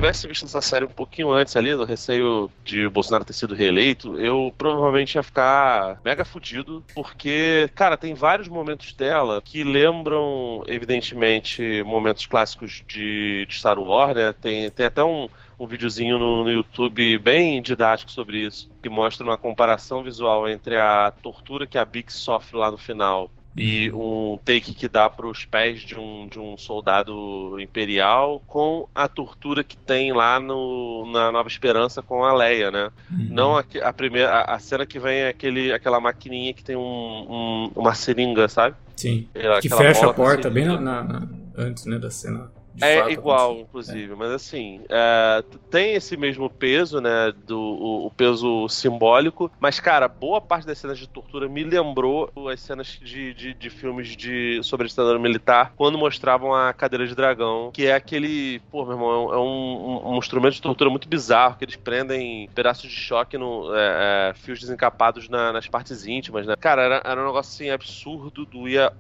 [0.02, 4.18] Tivesse visto essa série um pouquinho antes ali, do receio de Bolsonaro ter sido reeleito,
[4.18, 11.84] eu provavelmente ia ficar mega fudido, porque, cara, tem vários momentos dela que lembram, evidentemente,
[11.84, 14.32] momentos clássicos de, de Star Wars, né?
[14.32, 19.24] Tem, tem até um, um videozinho no, no, YouTube bem didático sobre isso, que mostra
[19.24, 24.38] uma comparação visual entre a tortura que a Bix sofre lá no final e um
[24.44, 29.62] take que dá para os pés de um, de um soldado imperial com a tortura
[29.62, 32.90] que tem lá no, na Nova Esperança com a Leia, né?
[33.10, 33.28] Uhum.
[33.30, 36.76] Não a, a primeira a, a, cena que vem é aquele, aquela maquininha que tem
[36.76, 38.74] um, um uma seringa, sabe?
[38.96, 39.28] Sim.
[39.60, 44.12] Que fecha a porta bem na, na, antes né, da cena é fato, igual, inclusive,
[44.12, 44.16] é.
[44.16, 47.32] mas assim, é, tem esse mesmo peso, né?
[47.46, 52.30] Do, o, o, peso simbólico, mas, cara, boa parte das cenas de tortura me lembrou
[52.50, 57.14] as cenas de, de, de filmes de, sobre ditadura militar quando mostravam a cadeira de
[57.14, 61.08] dragão, que é aquele, pô, meu irmão, é um, um, um instrumento de tortura muito
[61.08, 66.06] bizarro, que eles prendem pedaços de choque no é, é fios desencapados na, nas partes
[66.06, 66.54] íntimas, né?
[66.56, 68.92] Cara, era, era um negócio assim absurdo, doía.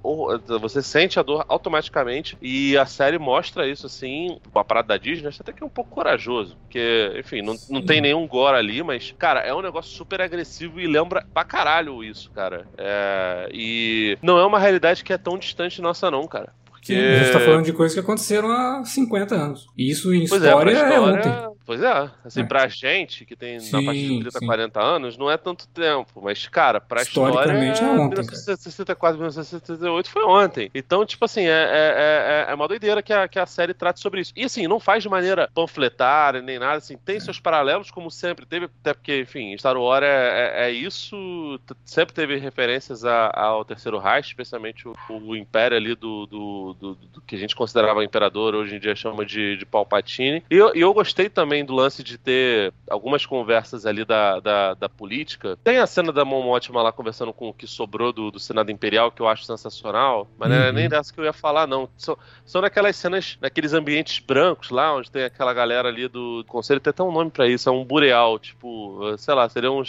[0.60, 5.28] Você sente a dor automaticamente e a série mostra isso assim, a parada da Disney,
[5.28, 6.56] acho até que é um pouco corajoso.
[6.56, 10.80] Porque, enfim, não, não tem nenhum gore ali, mas, cara, é um negócio super agressivo
[10.80, 12.66] e lembra pra caralho isso, cara.
[12.78, 16.52] É, e não é uma realidade que é tão distante nossa, não, cara.
[16.64, 16.94] Porque...
[16.94, 19.66] Sim, a gente tá falando de coisas que aconteceram há 50 anos.
[19.78, 21.52] E isso em é, história, é, história, é ontem.
[21.64, 22.44] Pois é, assim, é.
[22.44, 24.46] pra gente que tem sim, na parte de 30, sim.
[24.46, 26.20] 40 anos, não é tanto tempo.
[26.22, 27.50] Mas, cara, pra história.
[27.50, 28.22] é ontem.
[28.22, 30.70] 1964, 1968 foi ontem.
[30.74, 34.00] Então, tipo assim, é, é, é, é uma doideira que a, que a série trate
[34.00, 34.32] sobre isso.
[34.36, 38.46] E assim, não faz de maneira panfletária nem nada, assim, tem seus paralelos, como sempre
[38.46, 43.98] teve, até porque, enfim, Star Wars é, é, isso, sempre teve referências a, ao Terceiro
[43.98, 48.54] Reich, especialmente o, o Império ali do, do do, do, que a gente considerava imperador,
[48.54, 50.42] hoje em dia chama de, de Palpatine.
[50.50, 54.74] E eu, e eu gostei também do lance de ter algumas conversas ali da, da,
[54.74, 55.58] da política.
[55.62, 58.70] Tem a cena da Mon Mothma lá conversando com o que sobrou do, do Senado
[58.70, 60.56] Imperial, que eu acho sensacional, mas uhum.
[60.56, 61.88] não era nem dessa que eu ia falar, não.
[61.96, 66.80] São, são naquelas cenas, naqueles ambientes brancos lá, onde tem aquela galera ali do conselho,
[66.80, 69.82] tem até um nome para isso, é um bureal, tipo, sei lá, seria um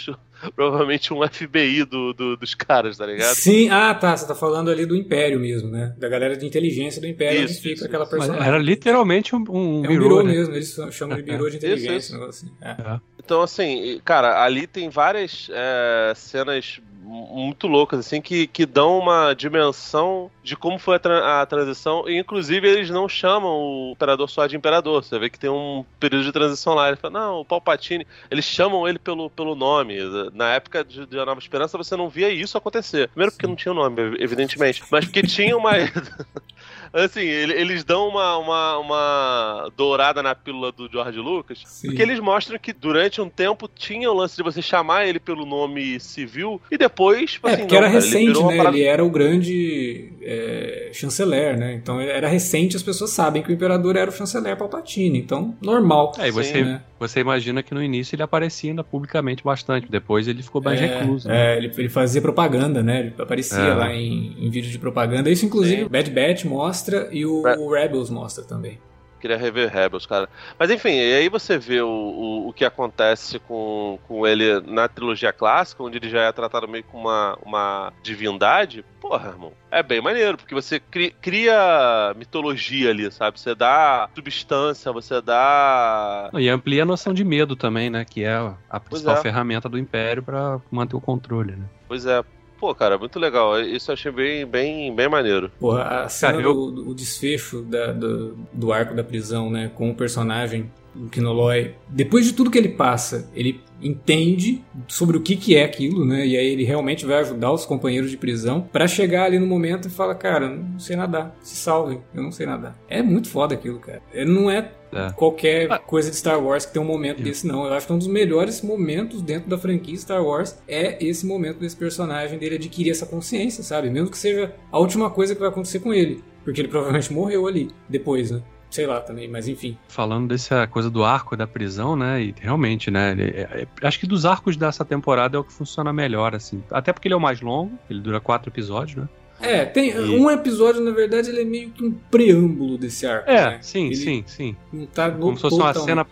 [0.54, 3.34] provavelmente um FBI do, do, dos caras, tá ligado?
[3.34, 5.94] Sim, ah tá, você tá falando ali do Império mesmo, né?
[5.98, 8.46] Da galera de inteligência do Império, isso, onde fica isso, aquela personagem.
[8.46, 10.32] Era literalmente um, um é um birô, né?
[10.32, 12.54] mesmo, eles chamam de birô de inteligência, isso, um negócio assim.
[12.60, 13.00] É.
[13.18, 19.34] Então, assim, cara, ali tem várias é, cenas muito loucas, assim, que, que dão uma
[19.34, 22.08] dimensão de como foi a, tra a, transição.
[22.08, 25.04] E, inclusive, eles não chamam o imperador só de imperador.
[25.04, 26.88] Você vê que tem um período de transição lá.
[26.88, 28.06] Ele fala, não, o Palpatine.
[28.30, 29.96] Eles chamam ele pelo, pelo nome.
[30.34, 33.08] Na época de, de A Nova Esperança, você não via isso acontecer.
[33.08, 34.82] Primeiro porque não tinha o nome, evidentemente.
[34.90, 35.70] Mas porque tinha uma.
[36.92, 41.88] assim, eles dão uma, uma, uma dourada na pílula do George Lucas, Sim.
[41.88, 45.44] porque eles mostram que durante um tempo tinha o lance de você chamar ele pelo
[45.44, 48.56] nome civil e depois, tipo, é, assim, porque não, era cara, recente, ele né?
[48.56, 48.76] Parada...
[48.76, 51.74] Ele era o grande é, chanceler, né?
[51.74, 56.12] Então era recente, as pessoas sabem que o imperador era o chanceler Palpatine, então normal.
[56.18, 56.82] É, e você, né?
[56.98, 60.86] você imagina que no início ele aparecia ainda publicamente bastante, depois ele ficou mais é,
[60.86, 61.28] recluso.
[61.28, 61.54] Né?
[61.54, 63.00] É, ele, ele, fazia propaganda, né?
[63.00, 63.74] Ele aparecia é.
[63.74, 65.30] lá em, em vídeos de propaganda.
[65.30, 68.78] Isso, inclusive, o Bad Batch mostra e o, o Rebels mostra também
[69.24, 70.28] queria rever Rebels, cara.
[70.58, 74.86] Mas enfim, e aí você vê o, o, o, que acontece com, com ele na
[74.86, 78.84] trilogia clássica, onde ele já é tratado meio como uma, uma divindade.
[79.00, 83.40] Porra, irmão, é bem maneiro, porque você cria, cria mitologia ali, sabe?
[83.40, 86.28] Você dá substância, você dá.
[86.34, 88.04] E amplia a noção de medo também, né?
[88.04, 89.22] Que é a principal é.
[89.22, 91.64] ferramenta do Império para manter o controle, né?
[91.88, 92.22] Pois é,
[92.64, 93.60] pô, cara, muito legal.
[93.60, 95.50] Isso eu achei bem, bem, bem maneiro.
[95.60, 96.54] Porra, a cena cara, eu...
[96.54, 99.70] do, do, desfecho da, do, do arco da prisão, né?
[99.74, 101.74] Com o personagem, o Kinoloy.
[101.86, 106.26] Depois de tudo que ele passa, ele entende sobre o que, que é aquilo, né?
[106.26, 109.88] E aí ele realmente vai ajudar os companheiros de prisão para chegar ali no momento
[109.88, 112.76] e fala, cara, não sei nadar, se salvem, eu não sei nadar.
[112.88, 114.00] É muito foda aquilo, cara.
[114.12, 115.10] Ele não é, é.
[115.12, 115.78] qualquer ah.
[115.78, 117.24] coisa de Star Wars que tem um momento é.
[117.24, 117.66] desse, não.
[117.66, 121.58] Eu acho que um dos melhores momentos dentro da franquia Star Wars é esse momento
[121.58, 123.90] desse personagem dele adquirir essa consciência, sabe?
[123.90, 126.24] Mesmo que seja a última coisa que vai acontecer com ele.
[126.42, 128.42] Porque ele provavelmente morreu ali depois, né?
[128.74, 129.78] Sei lá também, mas enfim.
[129.86, 132.20] Falando dessa coisa do arco da prisão, né?
[132.20, 133.14] E realmente, né?
[133.16, 136.60] É, é, acho que dos arcos dessa temporada é o que funciona melhor, assim.
[136.72, 139.08] Até porque ele é o mais longo, ele dura quatro episódios, né?
[139.40, 140.18] É, tem e...
[140.18, 143.30] um episódio, na verdade, ele é meio que um preâmbulo desse arco.
[143.30, 143.58] É, né?
[143.60, 144.56] sim, ele sim, sim.
[144.72, 146.04] Não tá Como se fosse uma cena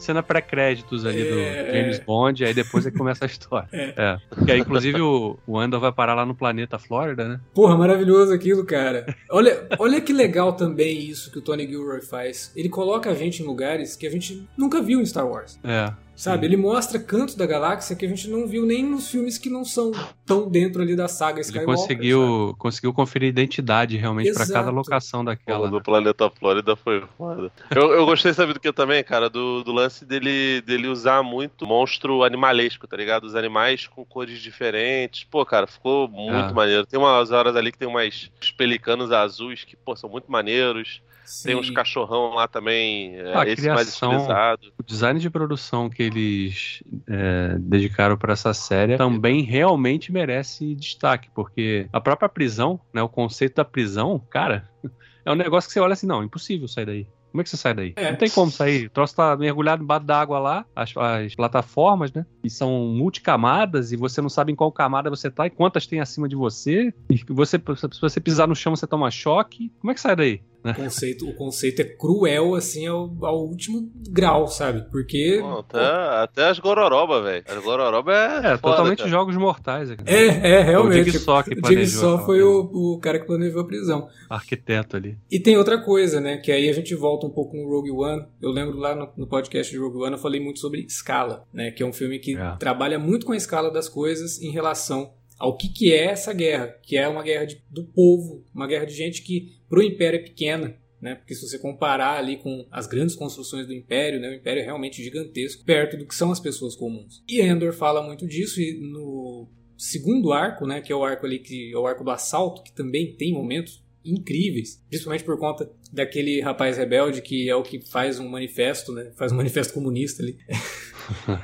[0.00, 1.72] cena pré-créditos ali do É.
[1.72, 3.68] James Bond, aí depois é que começa a história.
[3.72, 3.94] É.
[3.96, 4.18] É.
[4.28, 7.40] Porque aí, inclusive, o, o Andor vai parar lá no planeta Flórida, né?
[7.54, 9.06] Porra, maravilhoso aquilo, cara.
[9.30, 12.52] Olha, olha que legal também isso que o Tony Gilroy faz.
[12.56, 15.58] Ele coloca a gente em lugares que a gente nunca viu em Star Wars.
[15.64, 15.92] É.
[16.20, 16.44] Sabe?
[16.46, 19.64] Ele mostra cantos da galáxia que a gente não viu nem nos filmes que não
[19.64, 19.90] são
[20.26, 21.76] tão dentro ali da saga Ele Skywalker.
[21.78, 21.94] sabe?
[21.94, 25.68] conseguiu, conseguiu conferir identidade realmente pra cada locação Pô, daquela.
[25.70, 25.82] do né?
[25.82, 27.50] planeta Flórida foi foda.
[27.74, 29.30] Eu, eu gostei, sabe do que também, cara?
[29.30, 33.24] Do, do lance dele, dele usar muito monstro animalesco, tá ligado?
[33.24, 35.24] Os animais com cores diferentes.
[35.24, 36.52] Pô, cara, ficou muito Ah.
[36.52, 36.84] maneiro.
[36.84, 41.00] Tem umas horas ali que tem umas uns pelicanos azuis que, pô, são muito maneiros.
[41.44, 41.74] Tem uns Sim.
[41.74, 44.72] cachorrão lá também, é, Ah, a esse mais criação- estilizado.
[44.78, 51.28] O design de produção que eles é, dedicaram pra essa série também realmente merece destaque,
[51.34, 54.68] porque a própria prisão, né, o conceito da prisão, cara,
[55.24, 57.06] é um negócio que você olha assim, não, impossível sair daí.
[57.30, 57.92] Como é que você sai daí?
[57.94, 58.10] É.
[58.10, 58.86] Não tem como sair.
[58.86, 62.26] O troço tá mergulhado embaixo d'água lá, as, as plataformas, né?
[62.42, 66.00] E são multicamadas, e você não sabe em qual camada você tá e quantas tem
[66.00, 66.92] acima de você.
[67.08, 67.56] E você,
[67.92, 69.70] se você pisar no chão, você toma choque.
[69.78, 70.42] Como é que sai daí?
[70.64, 74.82] O conceito, o conceito é cruel, assim, ao, ao último grau, sabe?
[74.90, 75.38] Porque.
[75.40, 75.78] Pô, até,
[76.22, 77.44] até as gororoba, velho.
[77.48, 78.38] As gororoba é.
[78.38, 79.10] É, foda, totalmente cara.
[79.10, 79.88] jogos mortais.
[79.90, 80.02] cara.
[80.10, 81.08] É, é, realmente.
[81.08, 84.08] O Jigsaw que O Jigsaw aquela foi o, o cara que planejou a prisão.
[84.28, 85.18] Arquiteto ali.
[85.30, 86.36] E tem outra coisa, né?
[86.38, 88.24] Que aí a gente volta um pouco no Rogue One.
[88.40, 91.70] Eu lembro lá no, no podcast de Rogue One eu falei muito sobre escala, né?
[91.70, 92.56] Que é um filme que É.
[92.58, 96.68] trabalha muito com a escala das coisas em relação ao que, que é essa guerra,
[96.82, 100.22] que é uma guerra de- do povo, uma guerra de gente que pro Império é
[100.22, 100.76] pequena.
[101.00, 101.14] Né?
[101.14, 104.28] Porque se você comparar ali com as grandes construções do Império, né?
[104.28, 107.24] o Império é realmente gigantesco, perto do que são as pessoas comuns.
[107.26, 109.48] E Endor fala muito disso, e no
[109.78, 112.70] segundo arco, né, que é o arco ali que é o arco do assalto, que
[112.74, 118.18] também tem momentos incríveis, principalmente por conta daquele rapaz rebelde que é o que faz
[118.18, 119.10] um manifesto, né?
[119.16, 120.36] Faz um manifesto comunista ali.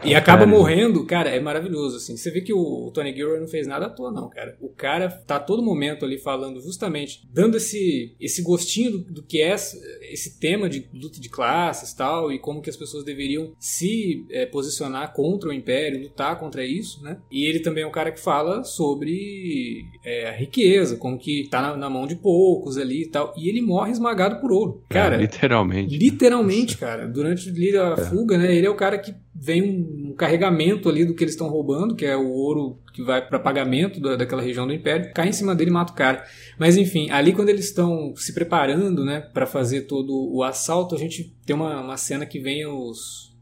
[0.04, 2.16] e acaba É, morrendo, cara, é maravilhoso assim.
[2.16, 4.56] Você vê que o Tony Gilroy não fez nada à toa não, cara.
[4.60, 9.22] O cara tá a todo momento ali falando justamente, dando esse esse gostinho do, do
[9.22, 13.52] que é esse, tema de luta de classes, tal, e como que as pessoas deveriam
[13.58, 17.18] se eh, posicionar contra o império, lutar contra isso, né?
[17.30, 21.60] E ele também é um cara que fala sobre eh, a riqueza, como que tá
[21.60, 24.82] na, na mão de poucos ali e tal, e ele morre esmagado por ouro.
[24.88, 25.96] Cara, É, literalmente.
[25.96, 27.06] Literalmente, cara.
[27.06, 28.54] Durante a fuga, né?
[28.54, 32.04] Ele é o cara que vem um, carregamento ali do que eles estão roubando, que
[32.04, 35.54] é o ouro que vai para pagamento da, daquela região do Império, cai em cima
[35.54, 36.24] dele e mata o cara.
[36.58, 40.98] Mas enfim, ali quando eles estão se preparando, né, para fazer todo o assalto, a
[40.98, 43.34] gente tem uma, uma cena que vem os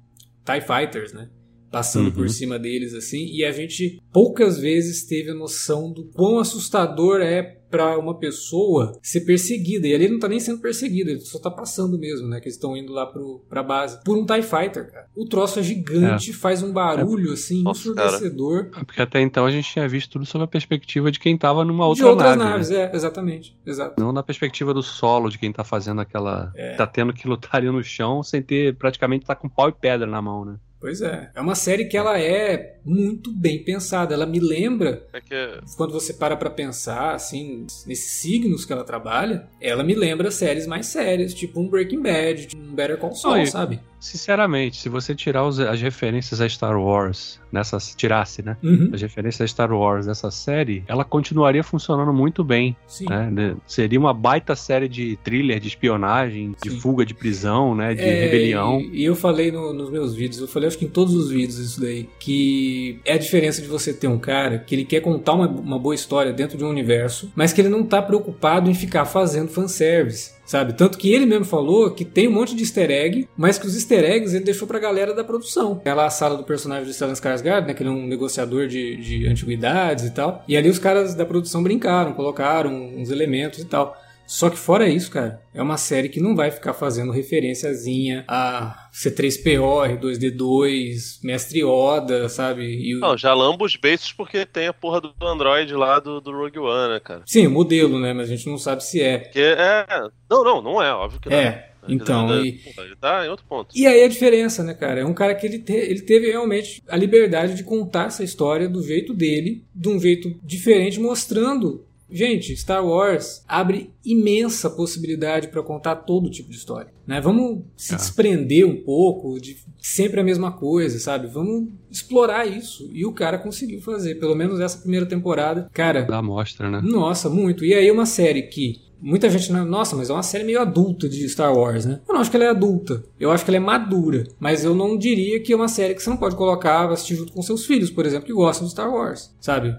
[0.45, 1.29] TIE Fighters, né?
[1.75, 2.13] Passando Uhum.
[2.13, 7.21] por cima deles, assim, e a gente poucas vezes teve a noção do quão assustador
[7.21, 9.89] é pra uma pessoa ser perseguida.
[9.89, 12.39] E ali ele não tá nem sendo perseguido, ele só tá passando mesmo, né?
[12.39, 13.99] Que eles estão indo lá pro, pra base.
[14.05, 15.09] Por um TIE Fighter, cara.
[15.17, 18.71] O troço é gigante, faz um barulho, assim, Nossa, ensurdecedor.
[18.77, 21.65] É Porque até então a gente tinha visto tudo sob a perspectiva de quem tava
[21.65, 22.51] numa De outra outras nave.
[22.51, 22.77] naves, né?
[22.93, 23.59] é, exatamente.
[23.67, 24.01] Exato.
[24.01, 26.53] Não na perspectiva do solo, de quem tá fazendo aquela.
[26.55, 26.77] É.
[26.77, 30.07] Tá tendo que lutar ali no chão sem ter praticamente tá com pau e pedra
[30.07, 30.57] na mão, né?
[30.85, 31.31] Pois é.
[31.35, 34.13] É uma série que ela é muito bem pensada.
[34.13, 35.35] Ela me lembra, É que
[35.79, 40.67] quando você para pra pensar, assim, nesses signos que ela trabalha, ela me lembra séries
[40.67, 43.81] mais sérias, tipo um Breaking Bad, tipo um Better Call Saul, sabe?
[44.05, 48.57] Sinceramente, se você tirar os- as referências a Star Wars, nessa, tirasse, né?
[48.63, 48.91] Uhum.
[48.93, 52.77] As referências a Star Wars dessa série, ela continuaria funcionando muito bem.
[52.87, 53.07] Sim.
[53.09, 53.31] né?
[53.33, 56.81] De- Seria uma baita série de thriller, de espionagem, de Sim.
[56.81, 57.95] fuga de prisão, né?
[57.95, 58.79] De É, rebelião.
[58.81, 61.31] E, e eu falei no- nos meus vídeos, eu falei acho que em todos os
[61.31, 65.01] vídeos isso daí, que é a diferença de você ter um cara que ele quer
[65.01, 68.69] contar uma, uma boa história dentro de um universo, mas que ele não tá preocupado
[68.71, 70.35] em ficar fazendo fanservice.
[70.45, 70.75] Sabe?
[70.75, 73.75] Tanto que ele mesmo falou que tem um monte de easter egg, mas que os
[73.75, 75.73] easter eggs ele deixou pra galera da produção.
[75.81, 77.75] Aquela sala do personagem do Stellan Skarsgård, né?
[77.75, 80.45] Que ele é um negociador de, de antiguidades e tal.
[80.47, 83.97] E ali os caras da produção brincaram, colocaram uns elementos e tal.
[84.27, 88.89] Só que fora isso, cara, é uma série que não vai ficar fazendo referenciazinha a
[88.93, 92.65] C3PO, R2D2, Mestre Yoda, sabe?
[92.65, 96.21] E o- Não, já lamba os beiços porque tem a porra do Android lá do,
[96.21, 97.23] do Rogue One, né, cara?
[97.27, 98.13] Sim, modelo, né?
[98.13, 99.19] Mas a gente não sabe se é.
[99.19, 99.87] Porque é.
[100.31, 101.37] Não, não, não é, óbvio que não.
[101.37, 103.69] É, então, Ele, e- porra, ele tá em outro ponto.
[103.77, 105.01] E aí a diferença, né, cara?
[105.01, 108.69] É um cara que ele, te- ele teve realmente a liberdade de contar essa história
[108.69, 111.85] do jeito dele, de um jeito diferente, mostrando.
[112.11, 116.93] Gente, Star Wars abre imensa possibilidade para contar todo tipo de história.
[117.07, 117.21] Né?
[117.21, 117.97] Vamos se Ah.
[117.97, 121.27] desprender um pouco de sempre a mesma coisa, sabe?
[121.29, 122.89] Vamos explorar isso.
[122.93, 125.69] E o cara conseguiu fazer, pelo menos essa primeira temporada.
[125.73, 126.81] Cara, Da amostra, né?
[126.83, 127.65] nossa, muito.
[127.65, 131.29] E aí uma série que muita gente, nossa, mas é uma série meio adulta de
[131.29, 132.01] Star Wars, né?
[132.09, 133.05] Eu não acho que ela é adulta.
[133.21, 134.25] Eu acho que ela é madura.
[134.41, 137.33] Mas eu não diria que é uma série que você não pode colocar, assistir junto
[137.33, 139.77] com seus filhos, por exemplo, que gostam de Star Wars, sabe?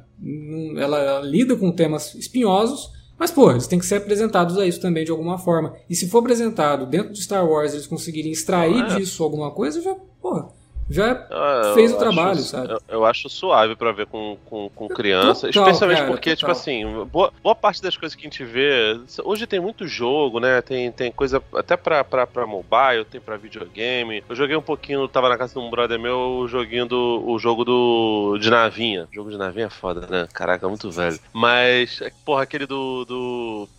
[0.78, 4.82] Ela, ela lida com temas espinhosos, mas, pô, eles têm que ser apresentados a isso
[4.82, 5.74] também de alguma forma.
[5.90, 9.82] E se for apresentado dentro de Star Wars, eles conseguirem extrair ah, disso alguma coisa,
[9.82, 10.52] já, pô,
[10.90, 12.74] já ah, fez o trabalho, acho, sabe?
[12.74, 16.52] Eu, eu, acho suave para ver com, com, com criança, total, especialmente cara, porque, tipo
[16.52, 16.56] total.
[16.56, 20.40] tipo assim, boa, boa, parte das coisas que a gente vê, hoje tem muito jogo,
[20.40, 20.62] né?
[20.62, 24.24] Tem, tem coisa até pra, pra, pra mobile, tem pra videogame.
[24.30, 27.40] Eu joguei um pouquinho, tava na casa de um brother meu, o joguinho do, o
[27.40, 29.08] jogo do, de navinha.
[29.12, 30.28] O jogo de navinha é foda, né?
[30.34, 31.20] Caraca, muito velho.
[31.34, 33.70] Mas, porra, aquele do, do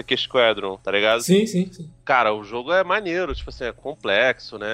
[0.00, 1.22] aqui é Squadron, tá ligado?
[1.22, 1.90] Sim, sim, sim.
[2.04, 4.66] Cara, o jogo é maneiro, tipo assim, é complexo, né?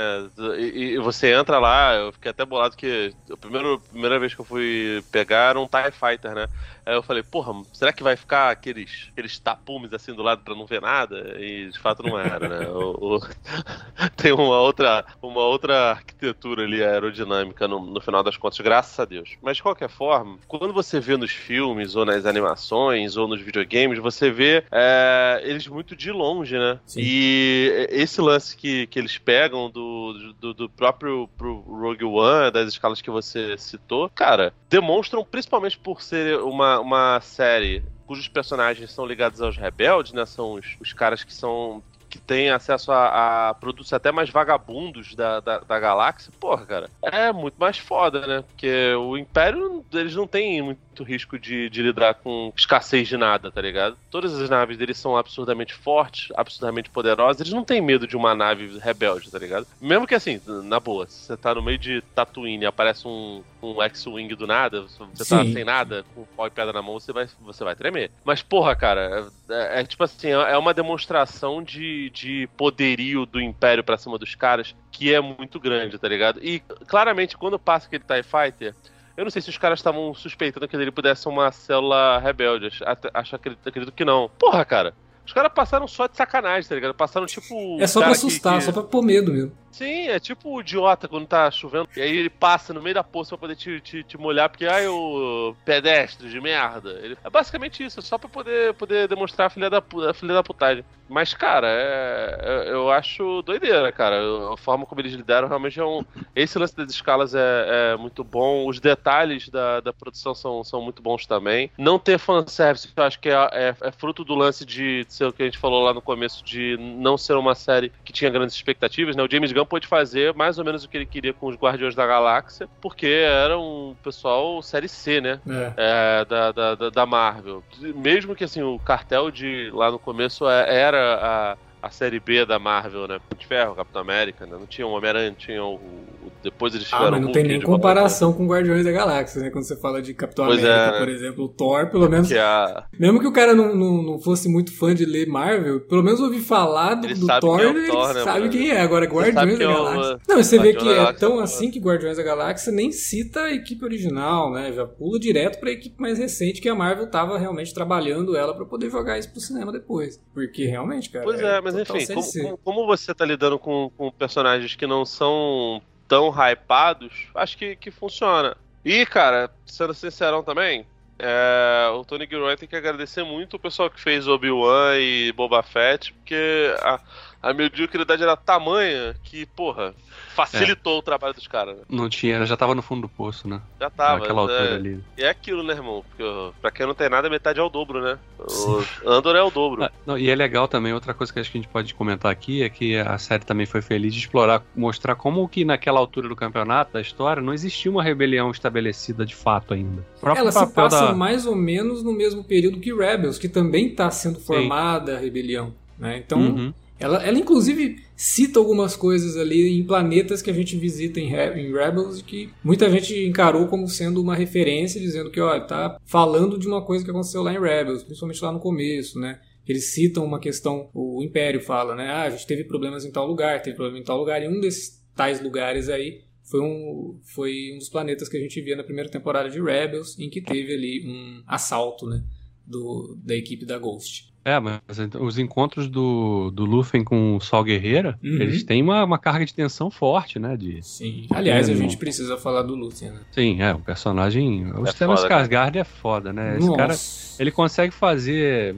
[0.59, 4.41] E, e você entra lá, eu fiquei até bolado que a primeira, primeira vez que
[4.41, 6.49] eu fui pegar era um TIE Fighter, né?
[6.85, 10.55] Aí eu falei, porra, será que vai ficar aqueles, aqueles tapumes assim do lado pra
[10.55, 11.37] não ver nada?
[11.39, 12.69] E de fato não era, né?
[12.69, 13.21] o, o...
[14.17, 19.05] Tem uma outra, uma outra arquitetura ali aerodinâmica no, no final das contas, graças a
[19.05, 19.37] Deus.
[19.41, 23.99] Mas de qualquer forma, quando você vê nos filmes, ou nas animações, ou nos videogames,
[23.99, 25.10] você vê é,
[25.43, 26.79] eles muito de longe, né?
[26.87, 27.01] Sim.
[27.03, 33.01] E esse lance que, que eles pegam do, do, do próprio Rogue One, das escalas
[33.01, 39.41] que você citou, cara, demonstram, principalmente por ser uma uma, série cujos personagens são ligados
[39.41, 40.27] aos rebeldes, né?
[40.27, 45.15] São os, os caras que são que tem acesso a, a, produtos até mais vagabundos
[45.15, 48.45] da, da, da, galáxia, porra, cara, é muito mais foda, né?
[48.47, 53.51] Porque o Império, eles não têm muito risco de, de lidar com escassez de nada,
[53.51, 53.97] tá ligado?
[54.11, 58.35] Todas as naves deles são absurdamente fortes, absurdamente poderosas, eles não têm medo de uma
[58.35, 59.67] nave rebelde, tá ligado?
[59.81, 63.43] Mesmo que assim, na boa, se você tá no meio de Tatooine e aparece um,
[63.63, 67.13] um X-Wing do nada, você tá sem nada, com pau e pedra na mão, você
[67.13, 68.11] vai, você vai tremer.
[68.25, 73.85] Mas, porra, cara, é, é tipo assim, é uma demonstração de, de poderio do Império
[73.85, 76.41] pra cima dos caras que é muito grande, tá ligado?
[76.43, 78.75] E claramente, quando passa aquele TIE Fighter
[79.21, 82.71] eu não sei se os caras estavam suspeitando que ele pudesse ser uma célula rebelde.
[83.13, 84.31] Acho, acredito, acredito que não.
[84.39, 84.95] Porra, cara.
[85.27, 86.95] Os caras passaram só de sacanagem, tá ligado?
[86.95, 87.79] Passaram tipo.
[87.79, 88.65] É só pra assustar, que...
[88.65, 89.53] só pra pôr medo mesmo.
[89.71, 91.89] Sim, é tipo o idiota quando tá chovendo.
[91.97, 94.67] E aí ele passa no meio da poça pra poder te, te, te molhar, porque,
[94.67, 96.99] ai, o pedestre de merda.
[97.03, 97.17] Ele...
[97.23, 100.85] É basicamente isso, só pra poder, poder demonstrar a filha da, a filha da putagem.
[101.11, 104.17] Mas, cara, é, é, eu acho doideira, cara.
[104.53, 106.05] A forma como eles lidaram realmente é um.
[106.37, 108.69] Esse lance das escalas é, é muito bom.
[108.69, 111.69] Os detalhes da, da produção são, são muito bons também.
[111.77, 115.33] Não ter fanservice, eu acho que é, é, é fruto do lance de ser o
[115.33, 118.55] que a gente falou lá no começo, de não ser uma série que tinha grandes
[118.55, 119.23] expectativas, né?
[119.25, 121.95] O James Gunn pôde fazer mais ou menos o que ele queria com os Guardiões
[121.95, 125.41] da Galáxia, porque era um pessoal série C, né?
[125.49, 125.73] É.
[125.77, 127.63] É, da, da, da Marvel.
[127.95, 132.45] Mesmo que assim, o cartel de lá no começo é, era a a série B
[132.45, 133.19] da Marvel, né?
[133.39, 134.57] De Ferro, Capitão América, né?
[134.59, 137.61] Não tinha o Homem-Aranha, tinha o, o, Depois eles tiveram Ah, mas não tem nem
[137.61, 139.51] comparação com Guardiões da Galáxia, né?
[139.51, 142.31] Quando você fala de Capitão pois América, é, por exemplo, o Thor, pelo menos.
[142.33, 142.87] A...
[142.99, 146.21] Mesmo que o cara não, não, não, fosse muito fã de ler Marvel, pelo menos
[146.21, 148.53] ouvir falar do, do Thor, é ele Thor, né, sabe mano?
[148.53, 148.81] quem é.
[148.81, 150.15] Agora, Guardiões da é Galáxia.
[150.17, 150.21] O...
[150.29, 153.85] Não, você vê que é tão assim que Guardiões da Galáxia nem cita a equipe
[153.85, 154.73] original, né?
[154.73, 158.67] Já pula direto pra equipe mais recente que a Marvel tava realmente trabalhando ela para
[158.67, 160.21] poder jogar isso pro cinema depois.
[160.35, 161.25] Porque realmente, cara.
[161.25, 165.05] Pois é, é mas enfim, como, como, você tá lidando com, com personagens que não
[165.05, 168.57] são tão hypados, acho que, que funciona.
[168.85, 170.87] E, cara, sendo sincerão também,
[171.19, 175.63] é, o Tony Gilroy tem que agradecer muito o pessoal que fez Obi-Wan e Boba
[175.63, 176.99] Fett, porque a,
[177.43, 179.95] a mediocridade era tamanha que, porra,
[180.35, 180.99] facilitou é.
[180.99, 181.77] o trabalho dos caras.
[181.77, 181.83] Né?
[181.89, 183.61] Não tinha, já tava no fundo do poço, né?
[183.81, 184.21] Já tava.
[184.21, 185.05] Naquela altura é, ali.
[185.17, 186.05] E é aquilo, né, irmão?
[186.09, 186.23] Porque
[186.61, 188.19] pra quem não tem nada, metade é o dobro, né?
[188.39, 189.85] O Andor é o dobro.
[189.85, 192.31] Ah, não, e é legal também, outra coisa que acho que a gente pode comentar
[192.31, 196.29] aqui é que a série também foi feliz de explorar, mostrar como que naquela altura
[196.29, 200.07] do campeonato, da história, não existia uma rebelião estabelecida de fato ainda.
[200.23, 201.13] Ela se passa da...
[201.15, 205.19] mais ou menos no mesmo período que Rebels, que também está sendo formada Sim.
[205.19, 205.75] a rebelião.
[205.99, 206.17] Né?
[206.17, 206.75] Então, uhum.
[207.01, 211.73] Ela, ela inclusive cita algumas coisas ali em planetas que a gente visita em, em
[211.73, 216.69] Rebels que muita gente encarou como sendo uma referência, dizendo que, ó, tá falando de
[216.69, 219.41] uma coisa que aconteceu lá em Rebels, principalmente lá no começo, né?
[219.67, 222.09] Eles citam uma questão, o Império fala, né?
[222.09, 224.61] Ah, a gente teve problemas em tal lugar, teve problema em tal lugar, e um
[224.61, 228.85] desses tais lugares aí foi um, foi um dos planetas que a gente via na
[228.85, 232.23] primeira temporada de Rebels, em que teve ali um assalto, né?
[232.67, 234.30] Do, da equipe da Ghost.
[234.45, 234.81] É, mas
[235.19, 238.41] os encontros do, do Luffy com o Sol Guerreira, uhum.
[238.41, 240.57] eles têm uma, uma carga de tensão forte, né?
[240.57, 241.27] De, Sim.
[241.31, 243.21] Aliás, a gente precisa falar do Luffy, né?
[243.33, 244.71] Sim, é, o personagem.
[244.73, 246.57] O é Stellan Skarsgård é foda, né?
[246.57, 246.79] Esse Nossa.
[246.79, 246.97] cara,
[247.39, 248.75] ele consegue fazer.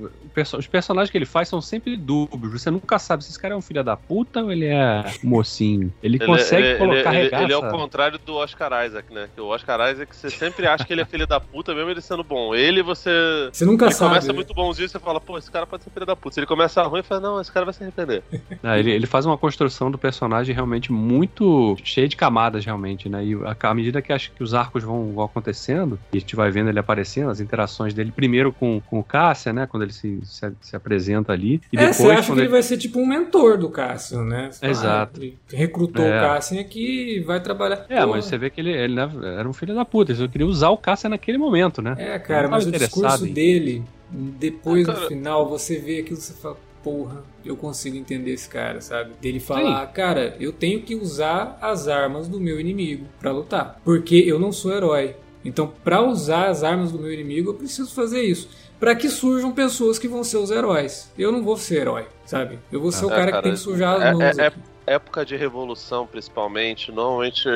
[0.56, 2.60] Os personagens que ele faz são sempre dúbios.
[2.60, 5.92] Você nunca sabe se esse cara é um filho da puta ou ele é mocinho.
[6.02, 9.28] Ele, ele consegue ele, colocar ele, ele, ele, é o contrário do Oscar Isaac, né?
[9.34, 12.00] Que o Oscar Isaac, você sempre acha que ele é filho da puta, mesmo ele
[12.00, 12.54] sendo bom.
[12.54, 13.10] Ele, você.
[13.52, 14.10] Você nunca ele sabe.
[14.10, 16.34] começa muito bonzinho e você fala, pô, esse cara pode ser filho da puta.
[16.34, 18.22] Se ele começa ruim, fala, não, esse cara vai se arrepender.
[18.62, 23.24] Ah, ele, ele faz uma construção do personagem realmente muito cheia de camadas, realmente, né?
[23.24, 26.36] E a, à medida que acho que os arcos vão, vão acontecendo, e a gente
[26.36, 29.66] vai vendo ele aparecendo, as interações dele, primeiro com, com o Cássia, né?
[29.66, 31.60] Quando ele se, se, se apresenta ali.
[31.72, 32.40] E é, depois, você acha que ele...
[32.42, 34.50] ele vai ser tipo um mentor do Cássio, né?
[34.62, 35.20] Exato.
[35.20, 36.18] Ele recrutou é.
[36.18, 37.84] o Cássio aqui e vai trabalhar.
[37.88, 40.12] É, mas você vê que ele, ele né, era um filho da puta.
[40.12, 41.96] Ele só queria usar o Cássio naquele momento, né?
[41.98, 43.82] É, cara, mas o discurso dele,
[44.12, 48.80] depois no final, você vê aquilo e você fala, porra, eu consigo entender esse cara,
[48.80, 49.12] sabe?
[49.20, 49.92] Dele falar, Sim.
[49.94, 54.52] cara, eu tenho que usar as armas do meu inimigo para lutar, porque eu não
[54.52, 55.16] sou herói.
[55.44, 58.48] Então, para usar as armas do meu inimigo, eu preciso fazer isso.
[58.78, 61.10] Para que surjam pessoas que vão ser os heróis.
[61.16, 62.58] Eu não vou ser herói, sabe?
[62.70, 64.38] Eu vou ser é, o cara, cara, que tem que sujar as é, mãos.
[64.38, 64.52] É, é,
[64.94, 67.48] época de revolução, principalmente, normalmente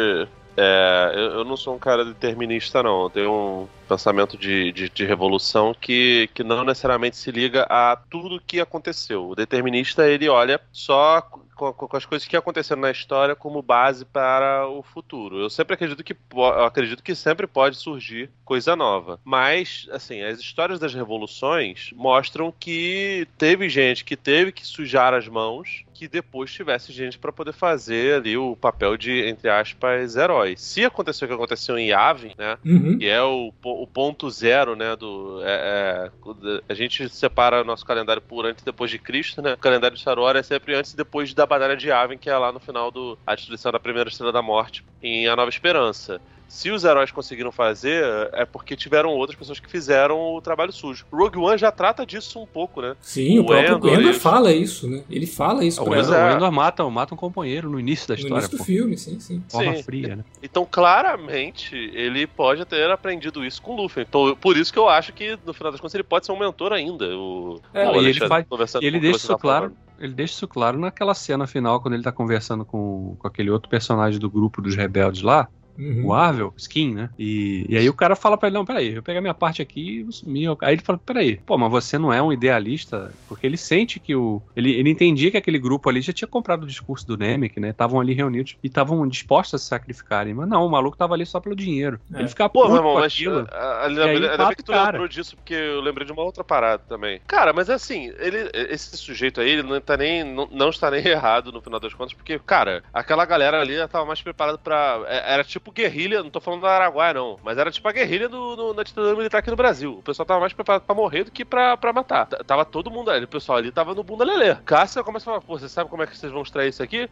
[0.56, 3.04] é, eu, eu, não sou um cara determinista, não.
[3.04, 7.96] Eu tenho um pensamento de, de, de, revolução que, que não necessariamente se liga a
[7.96, 9.28] tudo que aconteceu.
[9.28, 11.20] O determinista, ele olha só
[11.56, 15.38] com, com, as coisas que aconteceram na história como base para o futuro.
[15.38, 16.16] Eu sempre acredito que
[16.64, 19.20] acredito que sempre pode surgir coisa nova.
[19.24, 25.28] Mas, assim, as histórias das revoluções mostram que teve gente que teve que sujar as
[25.28, 30.54] mãos que depois tivesse gente para poder fazer ali o papel de, entre aspas, herói.
[30.56, 32.58] Se aconteceu o que aconteceu em Yavin, né?
[32.64, 32.98] Uhum.
[32.98, 34.94] Que é o, o ponto zero, né?
[34.94, 39.54] Do, é, é, a gente separa nosso calendário por antes e depois de Cristo, né?
[39.54, 42.28] O calendário de Star Wars é sempre antes e depois da Batalha de Yavin, que
[42.28, 45.48] é lá no final do a destruição da primeira Estrela da Morte, em A Nova
[45.48, 50.72] Esperança se os heróis conseguiram fazer, é porque tiveram outras pessoas que fizeram o trabalho
[50.72, 51.04] sujo.
[51.12, 52.96] Rogue One já trata disso um pouco, né?
[53.00, 55.02] Sim, o, o próprio Endor, Endor fala isso, né?
[55.10, 55.82] Ele fala isso.
[55.82, 56.32] O Endor, é.
[56.32, 58.36] o Endor mata, mata um companheiro no início da no história.
[58.36, 59.42] No início do filme, sim, sim.
[59.48, 59.82] Forma sim.
[59.82, 60.24] fria, né?
[60.42, 64.02] Então, claramente, ele pode ter aprendido isso com o Luffy.
[64.02, 66.38] Então, por isso que eu acho que, no final das contas, ele pode ser um
[66.38, 67.06] mentor ainda.
[67.16, 68.46] O, é, o e ele, faz,
[68.80, 69.72] ele deixa isso claro.
[69.98, 73.68] Ele deixa isso claro naquela cena final, quando ele tá conversando com, com aquele outro
[73.68, 76.06] personagem do grupo dos rebeldes lá, Uhum.
[76.06, 77.10] o Arvel, Skin, né?
[77.18, 79.98] E, e aí o cara fala pra ele, não, peraí, eu pegar minha parte aqui
[79.98, 80.56] e vou sumir.
[80.62, 83.12] Aí ele fala, peraí, pô, mas você não é um idealista?
[83.28, 84.40] Porque ele sente que o...
[84.54, 87.70] Ele, ele entendia que aquele grupo ali já tinha comprado o discurso do Nemec, né?
[87.70, 90.34] Estavam ali reunidos e estavam dispostos a se sacrificarem.
[90.34, 92.00] Mas não, o maluco tava ali só pelo dinheiro.
[92.12, 92.20] É.
[92.20, 93.46] Ele ficava pô, meu irmão, mas aquilo,
[93.82, 94.92] ainda bem que tu cara.
[94.92, 97.20] lembrou disso, porque eu lembrei de uma outra parada também.
[97.26, 101.04] Cara, mas assim, ele, esse sujeito aí, ele não tá nem, não, não está nem
[101.06, 105.02] errado no final das contas, porque, cara, aquela galera ali já tava mais preparada pra...
[105.06, 108.28] É, era tipo guerrilha, não tô falando da Araguaia, não, mas era tipo a guerrilha
[108.28, 109.98] do, no, na ditadura militar aqui no Brasil.
[109.98, 112.26] O pessoal tava mais preparado pra morrer do que pra, pra matar.
[112.26, 114.54] T tava todo mundo ali, o pessoal ali tava no bunda lelê.
[114.64, 117.08] Cássia começa a falar, pô, você sabe como é que vocês vão extrair isso aqui?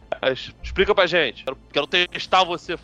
[0.63, 1.43] Explica pra gente.
[1.43, 2.75] Quero, quero testar você.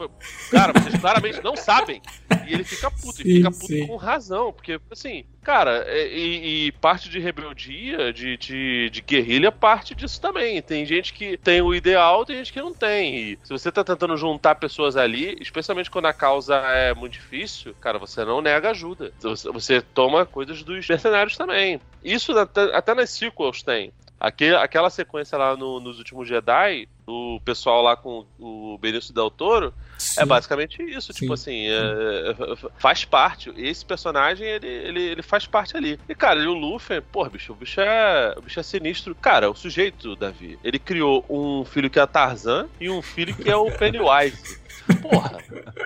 [0.51, 2.01] Cara, vocês claramente não sabem.
[2.47, 3.87] E ele fica puto, sim, e fica puto sim.
[3.87, 9.51] com razão, porque, assim, cara, é, e, e parte de rebeldia, de, de, de, guerrilha,
[9.51, 10.61] parte disso também.
[10.61, 13.15] Tem gente que tem o ideal, tem gente que não tem.
[13.15, 17.75] E se você tá tentando juntar pessoas ali, especialmente quando a causa é muito difícil,
[17.79, 19.11] cara, você não nega ajuda.
[19.19, 21.79] Você toma coisas dos mercenários também.
[22.03, 23.91] Isso até, até nas sequels tem.
[24.21, 29.31] Aquele, aquela sequência lá no, nos últimos Jedi, o pessoal lá com o Benício Del
[29.31, 30.21] Toro, é Sim.
[30.21, 31.11] é basicamente isso.
[31.11, 31.19] Tipo Sim.
[31.21, 33.51] Tipo assim, é, faz parte.
[33.57, 35.99] Esse personagem, ele, ele, ele faz parte ali.
[36.07, 38.35] E, cara, ele, o Luffy, pô, bicho, o bicho é.
[38.37, 39.15] O bicho é sinistro.
[39.15, 43.49] Cara, o sujeito, Davi, ele criou um filho que é Tarzan e um filho que
[43.49, 44.61] é o Pennywise.
[45.01, 45.37] Porra,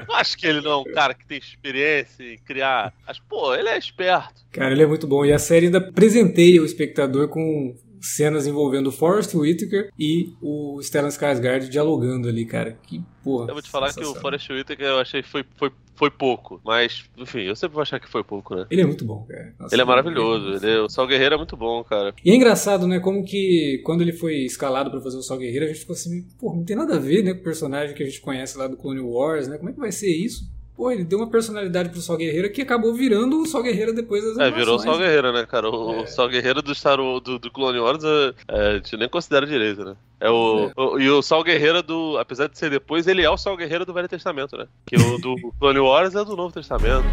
[0.08, 2.94] não acho que ele não é um cara que tem experiência em criar.
[3.08, 4.44] Mas, pô, ele é esperto.
[4.52, 5.26] Cara, ele é muito bom.
[5.26, 7.76] E a série ainda presenteia o espectador com
[8.14, 12.78] cenas envolvendo o Forrest Whitaker e o Stellan Skarsgård dialogando ali, cara.
[12.84, 13.50] Que porra.
[13.50, 17.06] Eu vou te falar que o Forrest Whitaker eu achei foi, foi, foi pouco, mas,
[17.18, 18.66] enfim, eu sempre vou achar que foi pouco, né?
[18.70, 19.54] Ele é muito bom, cara.
[19.60, 20.66] Nossa, ele é maravilhoso.
[20.66, 22.14] Ele é, o Sal Guerreiro é muito bom, cara.
[22.24, 23.00] E é engraçado, né?
[23.00, 26.28] Como que quando ele foi escalado para fazer o Sal Guerreiro, a gente ficou assim,
[26.40, 28.68] pô, não tem nada a ver, né, com o personagem que a gente conhece lá
[28.68, 29.58] do Clone Wars, né?
[29.58, 30.55] Como é que vai ser isso?
[30.76, 34.24] Pô, ele deu uma personalidade pro Sol Guerreiro que acabou virando o Sol Guerreiro depois
[34.24, 35.70] das É, virou o Sol Guerreiro, né, cara?
[35.70, 36.06] O é.
[36.06, 39.86] Sol Guerreiro do, Star, do, do Clone Wars é, é, a gente nem considera direito,
[39.86, 39.96] né?
[40.20, 40.74] É o, é.
[40.76, 42.18] o, e o Sol Guerreiro do.
[42.18, 44.68] Apesar de ser depois, ele é o Sol Guerreiro do Velho Testamento, né?
[44.86, 47.06] Que o do Clone Wars é do Novo Testamento.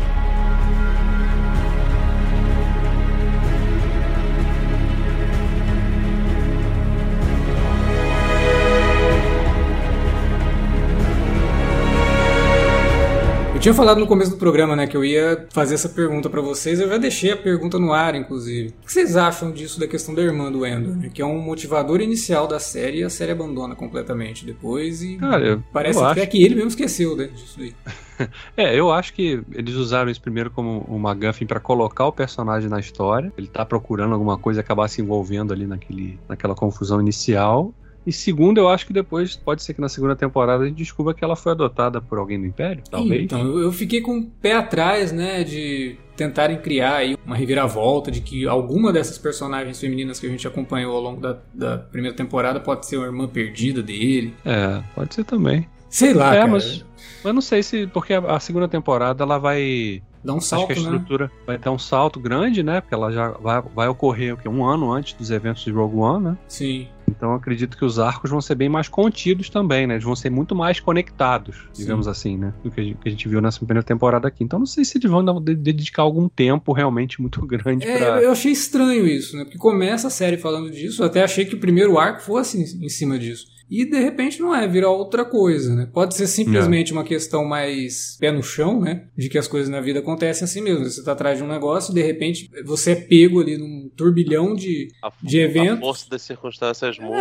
[13.62, 16.80] Tinha falado no começo do programa, né, que eu ia fazer essa pergunta para vocês.
[16.80, 18.74] Eu já deixei a pergunta no ar, inclusive.
[18.82, 21.38] O que vocês acham disso da questão da irmã do Endor, né, que é um
[21.40, 26.30] motivador inicial da série e a série abandona completamente depois e Cara, parece até acho-
[26.30, 27.72] que ele mesmo esqueceu né, disso aí.
[28.56, 32.68] É, eu acho que eles usaram isso primeiro como uma MacGuffin pra colocar o personagem
[32.70, 33.32] na história.
[33.36, 37.74] Ele tá procurando alguma coisa e acabar se envolvendo ali naquele, naquela confusão inicial.
[38.06, 41.14] E segundo, eu acho que depois, pode ser que na segunda temporada a gente descubra
[41.14, 43.22] que ela foi adotada por alguém do Império, talvez.
[43.22, 48.20] Então, eu- fiquei com o pé atrás, né, de tentarem criar aí uma reviravolta de
[48.20, 52.58] que alguma dessas personagens femininas que a gente acompanhou ao longo da, da primeira temporada
[52.60, 54.34] pode ser uma irmã perdida dele.
[54.44, 55.68] É, pode ser também.
[55.88, 56.50] Sei lá, é, cara.
[56.50, 56.84] mas,
[57.22, 57.86] mas não sei se.
[57.86, 60.02] Porque a, a segunda temporada ela vai.
[60.24, 60.82] Dá um acho salto, que a né?
[60.82, 62.80] estrutura vai dar um salto grande, né?
[62.80, 66.38] Porque ela já vai, vai ocorrer um ano antes dos eventos de Rogue One, né?
[66.46, 66.88] Sim.
[67.08, 69.94] Então acredito que os arcos vão ser bem mais contidos também, né?
[69.94, 72.54] Eles vão ser muito mais conectados, digamos assim, né?
[72.62, 74.42] Do que a gente, que a gente viu nessa primeira temporada aqui.
[74.42, 78.22] Então não sei se eles vão dedicar algum tempo realmente muito grande É, pra.
[78.22, 79.44] eu achei estranho isso, né?
[79.44, 82.88] Porque começa a série falando disso, eu até achei que o primeiro arco fosse em
[82.88, 83.46] cima disso.
[83.74, 85.88] E de repente não é, vira outra coisa, né?
[85.92, 89.06] Pode ser simplesmente uma questão mais pé no chão, né?
[89.16, 90.84] De que as coisas na vida acontecem assim mesmo.
[90.84, 94.54] Você tá atrás de um negócio e de repente você é pego ali num turbilhão
[94.54, 94.88] de.
[95.02, 95.78] A, De eventos.
[95.78, 97.16] a força das circunstâncias muda.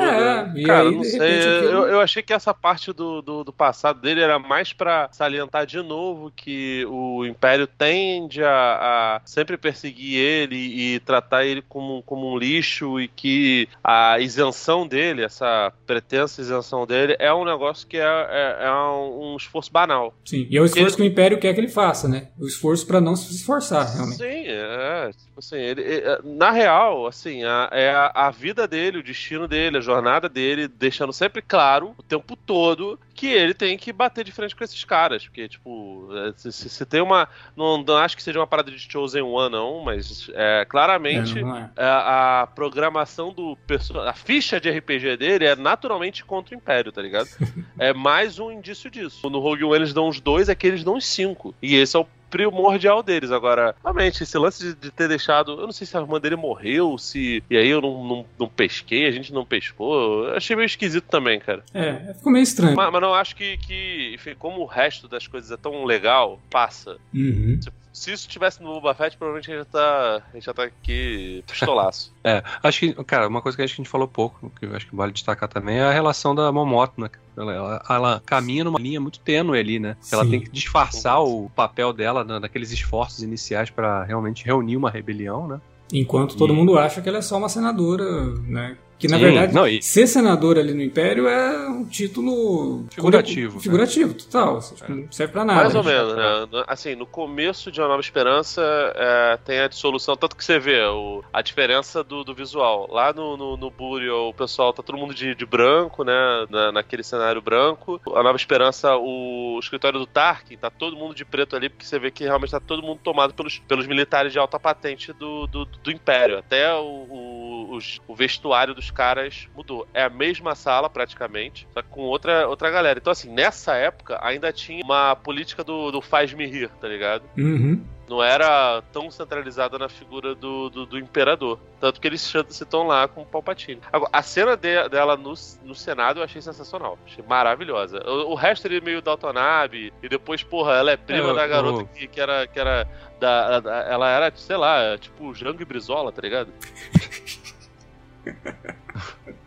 [0.56, 1.20] É, e Cara, aí, não de sei.
[1.20, 5.08] aquilo- Eu, eu achei que essa parte do, do, do passado dele era mais pra
[5.14, 11.62] salientar de novo que o Império tende a, a sempre perseguir ele e tratar ele
[11.62, 17.46] como, como um lixo e que a isenção dele, essa pretensa isenção dele, é um
[17.46, 20.14] negócio que é, é, é um, esforço banal.
[20.26, 20.48] Sim.
[20.50, 22.30] E é o esforço Ele- que o Império quer que ele faça, né?
[22.40, 24.18] O esforço pra não se esforçar, realmente.
[24.18, 25.10] Sim, é.
[25.42, 29.78] Assim, ele, é, na real, assim, a, é a, a vida dele, o destino dele,
[29.78, 34.32] a jornada dele, deixando sempre claro o tempo todo que ele tem que bater de
[34.32, 35.26] frente com esses caras.
[35.26, 37.28] Porque, tipo, é, se, se- tem uma.
[37.56, 41.38] Não, não acho que seja uma parada de Chosen One, não, mas é, claramente.
[41.40, 41.86] É, é.
[41.86, 43.58] A, a programação do
[44.06, 47.28] a ficha de RPG dele é naturalmente contra o Império, tá ligado?
[47.80, 49.28] é mais um indício disso.
[49.30, 51.56] No Rogue One eles dão os dois, aqui eles dão os cinco.
[51.62, 53.30] E esse é o primordial deles.
[53.30, 55.52] Agora, realmente, esse lance de, de ter deixado.
[55.52, 57.44] Eu não sei se a irmã dele morreu, se.
[57.50, 60.26] E aí eu não, não, não pesquei, a gente não pescou.
[60.26, 61.64] Eu achei meio esquisito também, cara.
[61.74, 62.76] É, ficou meio estranho.
[62.76, 66.40] Mas, mas não acho que, que, enfim, como o resto das coisas é tão legal,
[66.50, 66.98] passa.
[67.14, 67.60] Uhum.
[68.02, 70.64] Se isso tivesse no Boba Fett, provavelmente a gente já tá, a gente já tá
[70.64, 72.12] aqui pistolaço.
[72.26, 74.76] É, acho que, cara, uma coisa que acho que a gente falou pouco, que eu
[74.76, 77.12] acho que vale destacar também, é a relação da Momotna.
[77.38, 79.96] Ela, ela, ela caminha numa linha muito tênue ali, né?
[80.12, 80.32] Ela Sim.
[80.32, 85.48] tem que disfarçar o papel dela na- naqueles esforços iniciais pra realmente reunir uma rebelião,
[85.48, 85.62] né?
[85.94, 88.04] Enquanto todo E- mundo acha que ela é só uma senadora,
[88.48, 88.78] né?
[89.02, 93.56] Que na Sim, verdade, não, e- ser senadora ali no Império é um título Figurativo,
[93.56, 93.62] né?
[93.62, 94.58] Figurativo, total.
[94.58, 95.62] Assim, tipo, Não serve pra nada.
[95.62, 96.64] Mais ou menos, né?
[96.68, 98.62] Assim, no começo de Uma Nova Esperança
[98.96, 102.88] é, tem a dissolução, tanto que você vê o- a diferença do, do visual.
[102.92, 106.14] Lá no, no, no Burial, o pessoal tá todo mundo de, de branco, né?
[106.50, 108.00] Na- naquele cenário branco.
[108.14, 111.98] A Nova Esperança, o escritório do Tarkin, tá todo mundo de preto ali, porque você
[111.98, 115.66] vê que realmente tá todo mundo tomado pelos, pelos militares de alta patente do, do,
[115.66, 116.38] do Império.
[116.38, 119.88] Até o, o, os- o vestuário dos caras mudou.
[119.94, 123.00] É a mesma sala, praticamente, só que com outra, outra galera.
[123.00, 127.24] Então, assim, nessa época ainda tinha uma política do, do faz-me rir, tá ligado?
[127.38, 127.84] Uhum.
[128.10, 131.58] Não era tão centralizada na figura do, do, do imperador.
[131.80, 133.80] Tanto que eles citam lá com o Palpatine.
[133.90, 135.34] Agora, a cena de- dela no,
[135.64, 137.00] no Senado eu achei sensacional.
[137.06, 138.04] Achei maravilhosa.
[138.06, 139.94] O, o resto ele é meio Dalton Abbey.
[140.04, 142.46] E depois, porra, ela é prima da o- garota o- que, que era.
[142.48, 142.86] Que era
[143.18, 146.52] da, da- ela era, sei lá, tipo Jango e Brizola, tá ligado?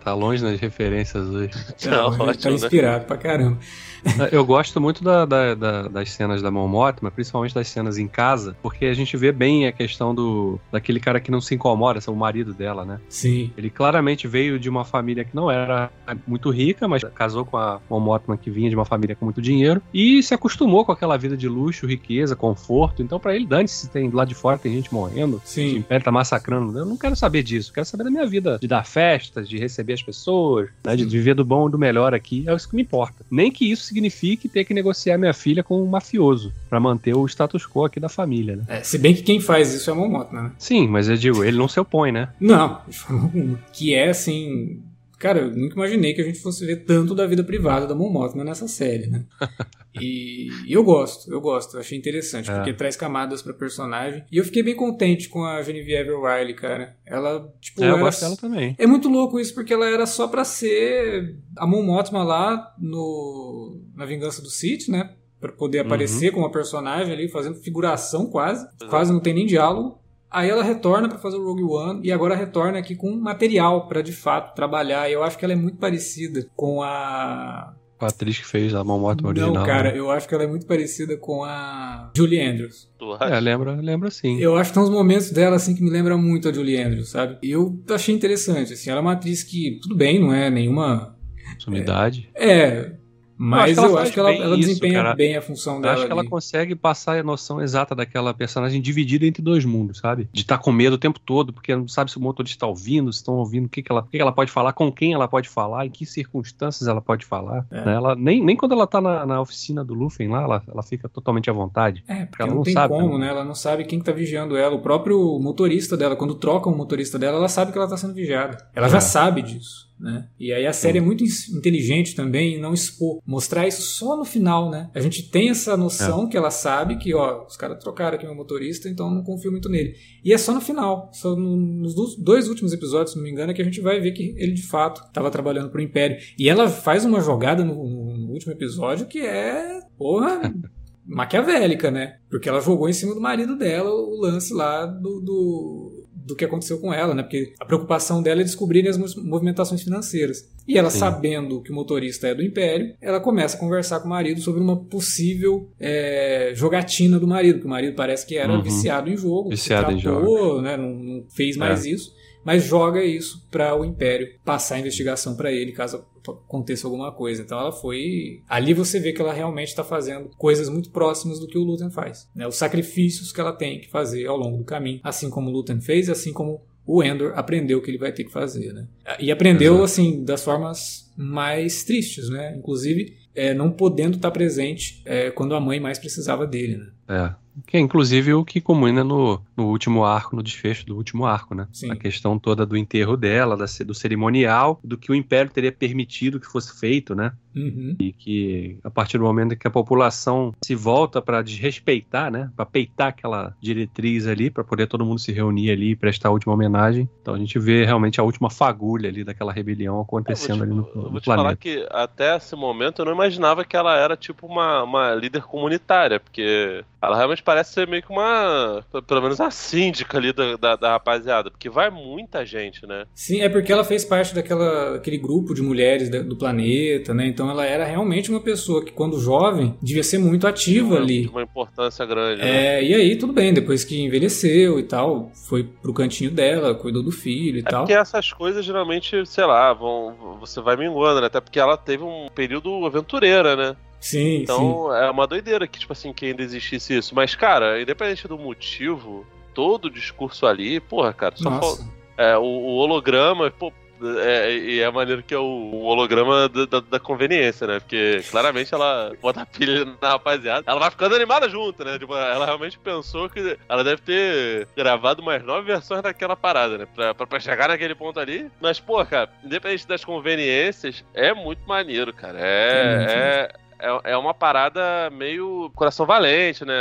[0.02, 1.50] Tá longe nas referências hoje.
[1.86, 2.54] Não, Tá, ótimo, tá né?
[2.56, 3.58] inspirado pra caramba.
[4.32, 8.06] Eu gosto muito da- da- da- das cenas da Mon Mothma, principalmente das cenas em
[8.08, 12.00] casa, porque a gente vê bem a questão do daquele cara que não se incomoda,
[12.06, 13.00] é o marido dela, né?
[13.08, 13.50] Sim.
[13.56, 15.90] Ele claramente veio de uma família que não era
[16.26, 19.40] muito rica, mas casou com a Mon Mothma que vinha de uma família com muito
[19.40, 23.02] dinheiro e se acostumou com aquela vida de luxo, riqueza, conforto.
[23.02, 25.76] Então pra ele dane se tem lá de fora tem gente morrendo, o Sim.
[25.76, 26.78] Império tá massacrando.
[26.78, 29.58] Eu não quero saber disso, eu quero saber da minha vida, de dar festas, de
[29.58, 32.44] receber as pessoas, né, de viver do bom e do melhor aqui.
[32.46, 33.24] É isso que me importa.
[33.30, 37.26] Nem que isso signifique ter que negociar minha filha com um mafioso pra manter o
[37.26, 38.64] status quo aqui da família, né?
[38.68, 40.52] É, se bem que quem faz isso é a Momotna, né?
[40.58, 42.28] Sim, mas eu digo, ele não se opõe, né?
[42.40, 43.58] Não, de forma alguma.
[43.72, 44.82] Que é assim.
[45.18, 48.10] Cara, eu nunca imaginei que a gente fosse ver tanto da vida privada da Mon
[48.10, 49.24] Mothma nessa série, né?
[50.00, 52.54] E, eu gosto, eu gosto, eu achei interessante, É.
[52.56, 54.24] porque traz camadas pra personagem.
[54.30, 56.96] E eu fiquei bem contente com a Genevieve O'Reilly, cara.
[57.06, 58.74] Ela, tipo, É, eu gosto dela também.
[58.76, 63.80] É muito louco isso, porque ela era só pra ser a Mon Mothma lá no,
[63.94, 65.10] na Vingança do Sith, né?
[65.40, 66.36] para poder aparecer uhum.
[66.36, 69.98] como personagem ali, fazendo figuração quase, quase não tem nem diálogo.
[70.34, 74.02] Aí ela retorna para fazer o Rogue One e agora retorna aqui com material para
[74.02, 75.08] de fato trabalhar.
[75.08, 77.72] E eu acho que ela é muito parecida com a
[78.04, 79.54] a atriz que fez a Mão Morta original.
[79.54, 79.98] Não, cara, né?
[79.98, 82.90] eu acho que ela é muito parecida com a Julie Andrews.
[83.20, 84.38] É, lembra, lembra sim.
[84.38, 87.10] Eu acho que tem uns momentos dela assim que me lembra muito a Julie Andrews,
[87.10, 87.38] sabe?
[87.42, 91.16] E eu achei interessante, assim, ela é uma atriz que, tudo bem, não é nenhuma...
[91.58, 92.28] Sumidade.
[92.34, 92.92] É, é
[93.36, 95.86] mas eu acho que ela, ela desempenha isso, bem a função dela.
[95.86, 96.20] Eu acho que ali.
[96.20, 100.28] ela consegue passar a noção exata daquela personagem dividida entre dois mundos, sabe?
[100.32, 102.66] De estar tá com medo o tempo todo, porque não sabe se o motorista está
[102.66, 104.90] ouvindo, se estão ouvindo, o que, que, ela, o que, que ela pode falar, com
[104.90, 107.66] quem ela pode falar, em que circunstâncias ela pode falar.
[107.70, 107.84] É.
[107.84, 107.94] Né?
[107.94, 111.08] Ela, nem, nem quando ela tá na, na oficina do Luffy lá, ela, ela fica
[111.08, 112.04] totalmente à vontade.
[112.06, 113.28] É, porque ela não, não tem sabe, como, né?
[113.28, 114.74] Ela não sabe quem está vigiando ela.
[114.74, 118.14] O próprio motorista dela, quando troca o motorista dela, ela sabe que ela está sendo
[118.14, 118.58] vigiada.
[118.74, 118.90] Ela é.
[118.90, 119.92] já sabe disso.
[119.98, 120.28] Né?
[120.38, 124.24] E aí a série é muito inteligente também em não expor, mostrar isso só no
[124.24, 124.90] final, né?
[124.94, 126.28] A gente tem essa noção é.
[126.28, 129.68] que ela sabe que, ó, os caras trocaram aqui meu motorista, então não confio muito
[129.68, 129.94] nele.
[130.24, 133.52] E é só no final, só no, nos dois últimos episódios, se não me engano,
[133.52, 136.16] é que a gente vai ver que ele de fato estava trabalhando pro Império.
[136.38, 140.52] E ela faz uma jogada no, no último episódio que é, porra,
[141.06, 142.18] maquiavélica, né?
[142.28, 146.44] Porque ela jogou em cima do marido dela o lance lá do, do do que
[146.44, 147.22] aconteceu com ela, né?
[147.22, 150.48] Porque a preocupação dela é descobrir as movimentações financeiras.
[150.66, 150.98] E ela, Sim.
[150.98, 154.60] sabendo que o motorista é do Império, ela começa a conversar com o marido sobre
[154.60, 158.62] uma possível é, jogatina do marido, que o marido parece que era uhum.
[158.62, 160.62] viciado em jogo, viciado tratou, em jogo.
[160.62, 161.90] Né, não, não fez mais é.
[161.90, 162.12] isso
[162.44, 167.42] mas joga isso para o Império passar a investigação para ele caso aconteça alguma coisa.
[167.42, 168.42] Então ela foi.
[168.48, 171.90] Ali você vê que ela realmente está fazendo coisas muito próximas do que o Luthor
[171.90, 172.28] faz.
[172.34, 172.46] Né?
[172.46, 175.80] Os sacrifícios que ela tem que fazer ao longo do caminho, assim como o Luthor
[175.80, 178.86] fez, assim como o Endor aprendeu que ele vai ter que fazer, né?
[179.18, 179.84] E aprendeu Exato.
[179.84, 182.54] assim das formas mais tristes, né?
[182.56, 186.86] Inclusive é, não podendo estar presente é, quando a mãe mais precisava dele, né?
[187.08, 187.43] É.
[187.66, 191.54] Que é inclusive o que culmina no, no último arco, no desfecho do último arco,
[191.54, 191.68] né?
[191.72, 191.90] Sim.
[191.90, 196.40] A questão toda do enterro dela, da, do cerimonial, do que o Império teria permitido
[196.40, 197.32] que fosse feito, né?
[197.54, 197.96] Uhum.
[197.98, 202.50] E que a partir do momento que a população se volta para desrespeitar, né?
[202.56, 206.32] Para peitar aquela diretriz ali, para poder todo mundo se reunir ali e prestar a
[206.32, 207.08] última homenagem.
[207.22, 210.88] Então a gente vê realmente a última fagulha ali daquela rebelião acontecendo te, ali no,
[210.94, 211.44] no vou te planeta.
[211.44, 215.42] falar que até esse momento eu não imaginava que ela era tipo uma, uma líder
[215.42, 218.84] comunitária, porque ela realmente parece ser meio que uma.
[219.06, 223.04] Pelo menos a síndica ali da, da, da, rapaziada, porque vai muita gente, né?
[223.14, 227.26] Sim, é porque ela fez parte daquela, daquele grupo de mulheres do planeta, né?
[227.26, 231.26] Então ela era realmente uma pessoa que, quando jovem, devia ser muito ativa uma, ali.
[231.26, 232.42] Uma importância grande.
[232.42, 232.84] É, né?
[232.84, 237.10] e aí tudo bem, depois que envelheceu e tal, foi pro cantinho dela, cuidou do
[237.10, 237.82] filho e é tal.
[237.82, 241.26] Porque essas coisas geralmente, sei lá, vão, você vai minguando, né?
[241.26, 243.76] Até porque ela teve um período aventureira, né?
[244.00, 244.96] Sim, então sim.
[244.98, 247.14] é uma doideira que, tipo assim, que ainda existisse isso.
[247.14, 249.24] Mas, cara, independente do motivo,
[249.54, 251.84] todo o discurso ali, porra, cara, só falta.
[252.18, 253.72] É, o, o, holograma, pô,
[254.02, 257.80] é, e é maneiro que é o, holograma da, da, da, conveniência, né?
[257.80, 261.98] Porque claramente ela bota a pilha na rapaziada, ela vai ficando animada junto, né?
[261.98, 266.86] Tipo, ela realmente pensou que ela deve ter gravado mais nove versões daquela parada, né?
[266.94, 268.50] Pra, pra, pra chegar naquele ponto ali.
[268.60, 272.38] Mas, pô, cara, independente das conveniências, é muito maneiro, cara.
[272.40, 276.74] É, é, é, é uma parada meio coração valente, né?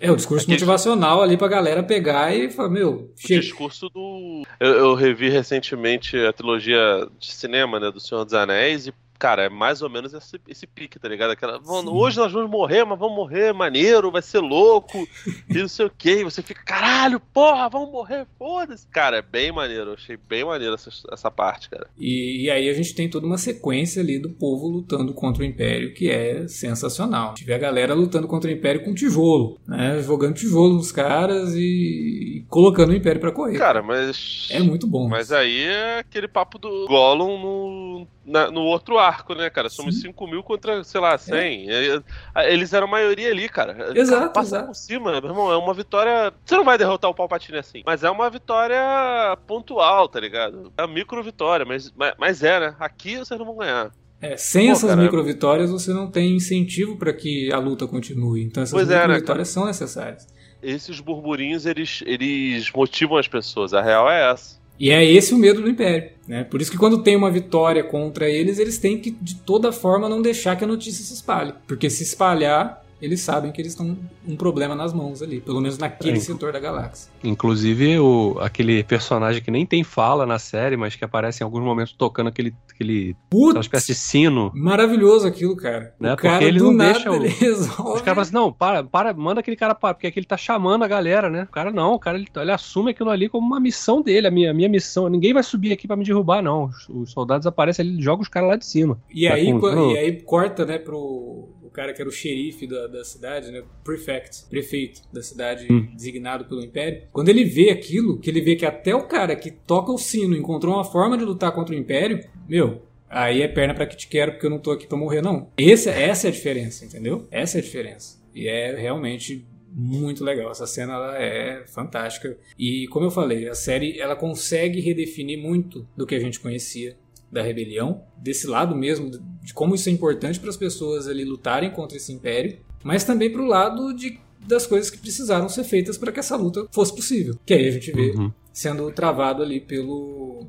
[0.00, 0.56] É, o discurso Aquele...
[0.56, 3.40] motivacional ali pra galera pegar e falar, meu, chega.
[3.40, 4.42] O discurso do.
[4.58, 9.44] Eu, eu, revi recentemente a trilogia de cinema, né, do Senhor dos Anéis, e Cara,
[9.44, 11.30] é mais ou menos esse, esse pique, tá ligado?
[11.30, 15.06] Aquela, hoje nós vamos morrer, mas vamos morrer maneiro, vai ser louco,
[15.48, 16.24] e não sei o que.
[16.24, 18.86] você fica, caralho, porra, vamos morrer, foda-se.
[18.88, 21.88] Cara, é bem maneiro, eu achei bem maneiro essa, essa parte, cara.
[21.98, 25.46] E, e, aí a gente tem toda uma sequência ali do povo lutando contra o
[25.46, 27.34] Império, que é sensacional.
[27.34, 30.00] Tive a galera lutando contra o Império com tijolo, né?
[30.02, 33.58] Jogando tijolo nos caras e, e colocando o Império para correr.
[33.58, 34.48] Cara, mas.
[34.50, 35.08] É muito bom.
[35.08, 39.68] Mas aí é aquele papo do Gollum no, na, no outro arco, né, cara?
[39.68, 40.08] Somos Sim.
[40.08, 41.70] 5 mil contra, sei lá, 100.
[41.70, 42.52] É.
[42.52, 43.96] Eles eram maioria ali, cara.
[43.96, 44.66] Exato, Passa exato.
[44.66, 45.52] por cima, meu irmão.
[45.52, 46.32] É uma vitória.
[46.44, 50.72] Você não vai derrotar o Palpatine assim, mas é uma vitória pontual, tá ligado?
[50.76, 52.76] É uma micro vitória, mas, mas é, né?
[52.80, 53.92] Aqui vocês não vão ganhar.
[54.20, 57.86] É, sem Pô, essas cara, micro vitórias você não tem incentivo para que a luta
[57.86, 58.42] continue.
[58.42, 60.26] Então essas pois micro é, né, são necessárias.
[60.62, 63.74] Esses burburinhos eles, eles motivam as pessoas.
[63.74, 64.55] A real é essa.
[64.78, 66.10] E é esse o medo do Império.
[66.26, 66.44] Né?
[66.44, 70.08] Por isso que quando tem uma vitória contra eles, eles têm que, de toda forma,
[70.08, 71.54] não deixar que a notícia se espalhe.
[71.66, 75.78] Porque se espalhar, eles sabem que eles estão um problema nas mãos ali, pelo menos
[75.78, 77.10] naquele é, setor da galáxia.
[77.22, 81.62] Inclusive o, aquele personagem que nem tem fala na série, mas que aparece em alguns
[81.62, 84.50] momentos tocando aquele, aquele Putz, espécie de sino.
[84.54, 85.94] Maravilhoso aquilo, cara.
[86.00, 86.12] Né?
[86.12, 87.16] O porque cara, ele não nada, deixa o...
[87.94, 90.36] Os caras falam assim, não, para, para, manda aquele cara para, porque aqui ele tá
[90.36, 91.44] chamando a galera, né?
[91.48, 94.30] O cara não, o cara ele, ele assume aquilo ali como uma missão dele, a
[94.30, 95.08] minha, a minha missão.
[95.08, 96.64] Ninguém vai subir aqui para me derrubar, não.
[96.64, 98.98] Os, os soldados aparecem ali, jogam os caras lá de cima.
[99.12, 103.04] E aí, com, e aí corta, né, pro cara que era o xerife da, da
[103.04, 103.62] cidade, né?
[103.84, 105.86] Prefect, prefeito da cidade hum.
[105.94, 107.02] designado pelo Império.
[107.12, 110.34] Quando ele vê aquilo, que ele vê que até o cara que toca o sino
[110.34, 114.08] encontrou uma forma de lutar contra o Império, meu, aí é perna para que te
[114.08, 115.50] quero porque eu não tô aqui para morrer não.
[115.58, 117.28] Esse, essa é a diferença, entendeu?
[117.30, 118.18] Essa é a diferença.
[118.34, 120.50] E é realmente muito legal.
[120.50, 122.38] Essa cena ela é fantástica.
[122.58, 126.96] E como eu falei, a série ela consegue redefinir muito do que a gente conhecia
[127.30, 129.10] da rebelião, desse lado mesmo,
[129.42, 133.30] de como isso é importante para as pessoas ali lutarem contra esse império, mas também
[133.30, 136.94] para o lado de, das coisas que precisaram ser feitas para que essa luta fosse
[136.94, 137.38] possível.
[137.44, 138.32] Que aí a gente vê uhum.
[138.52, 140.46] sendo travado ali pelo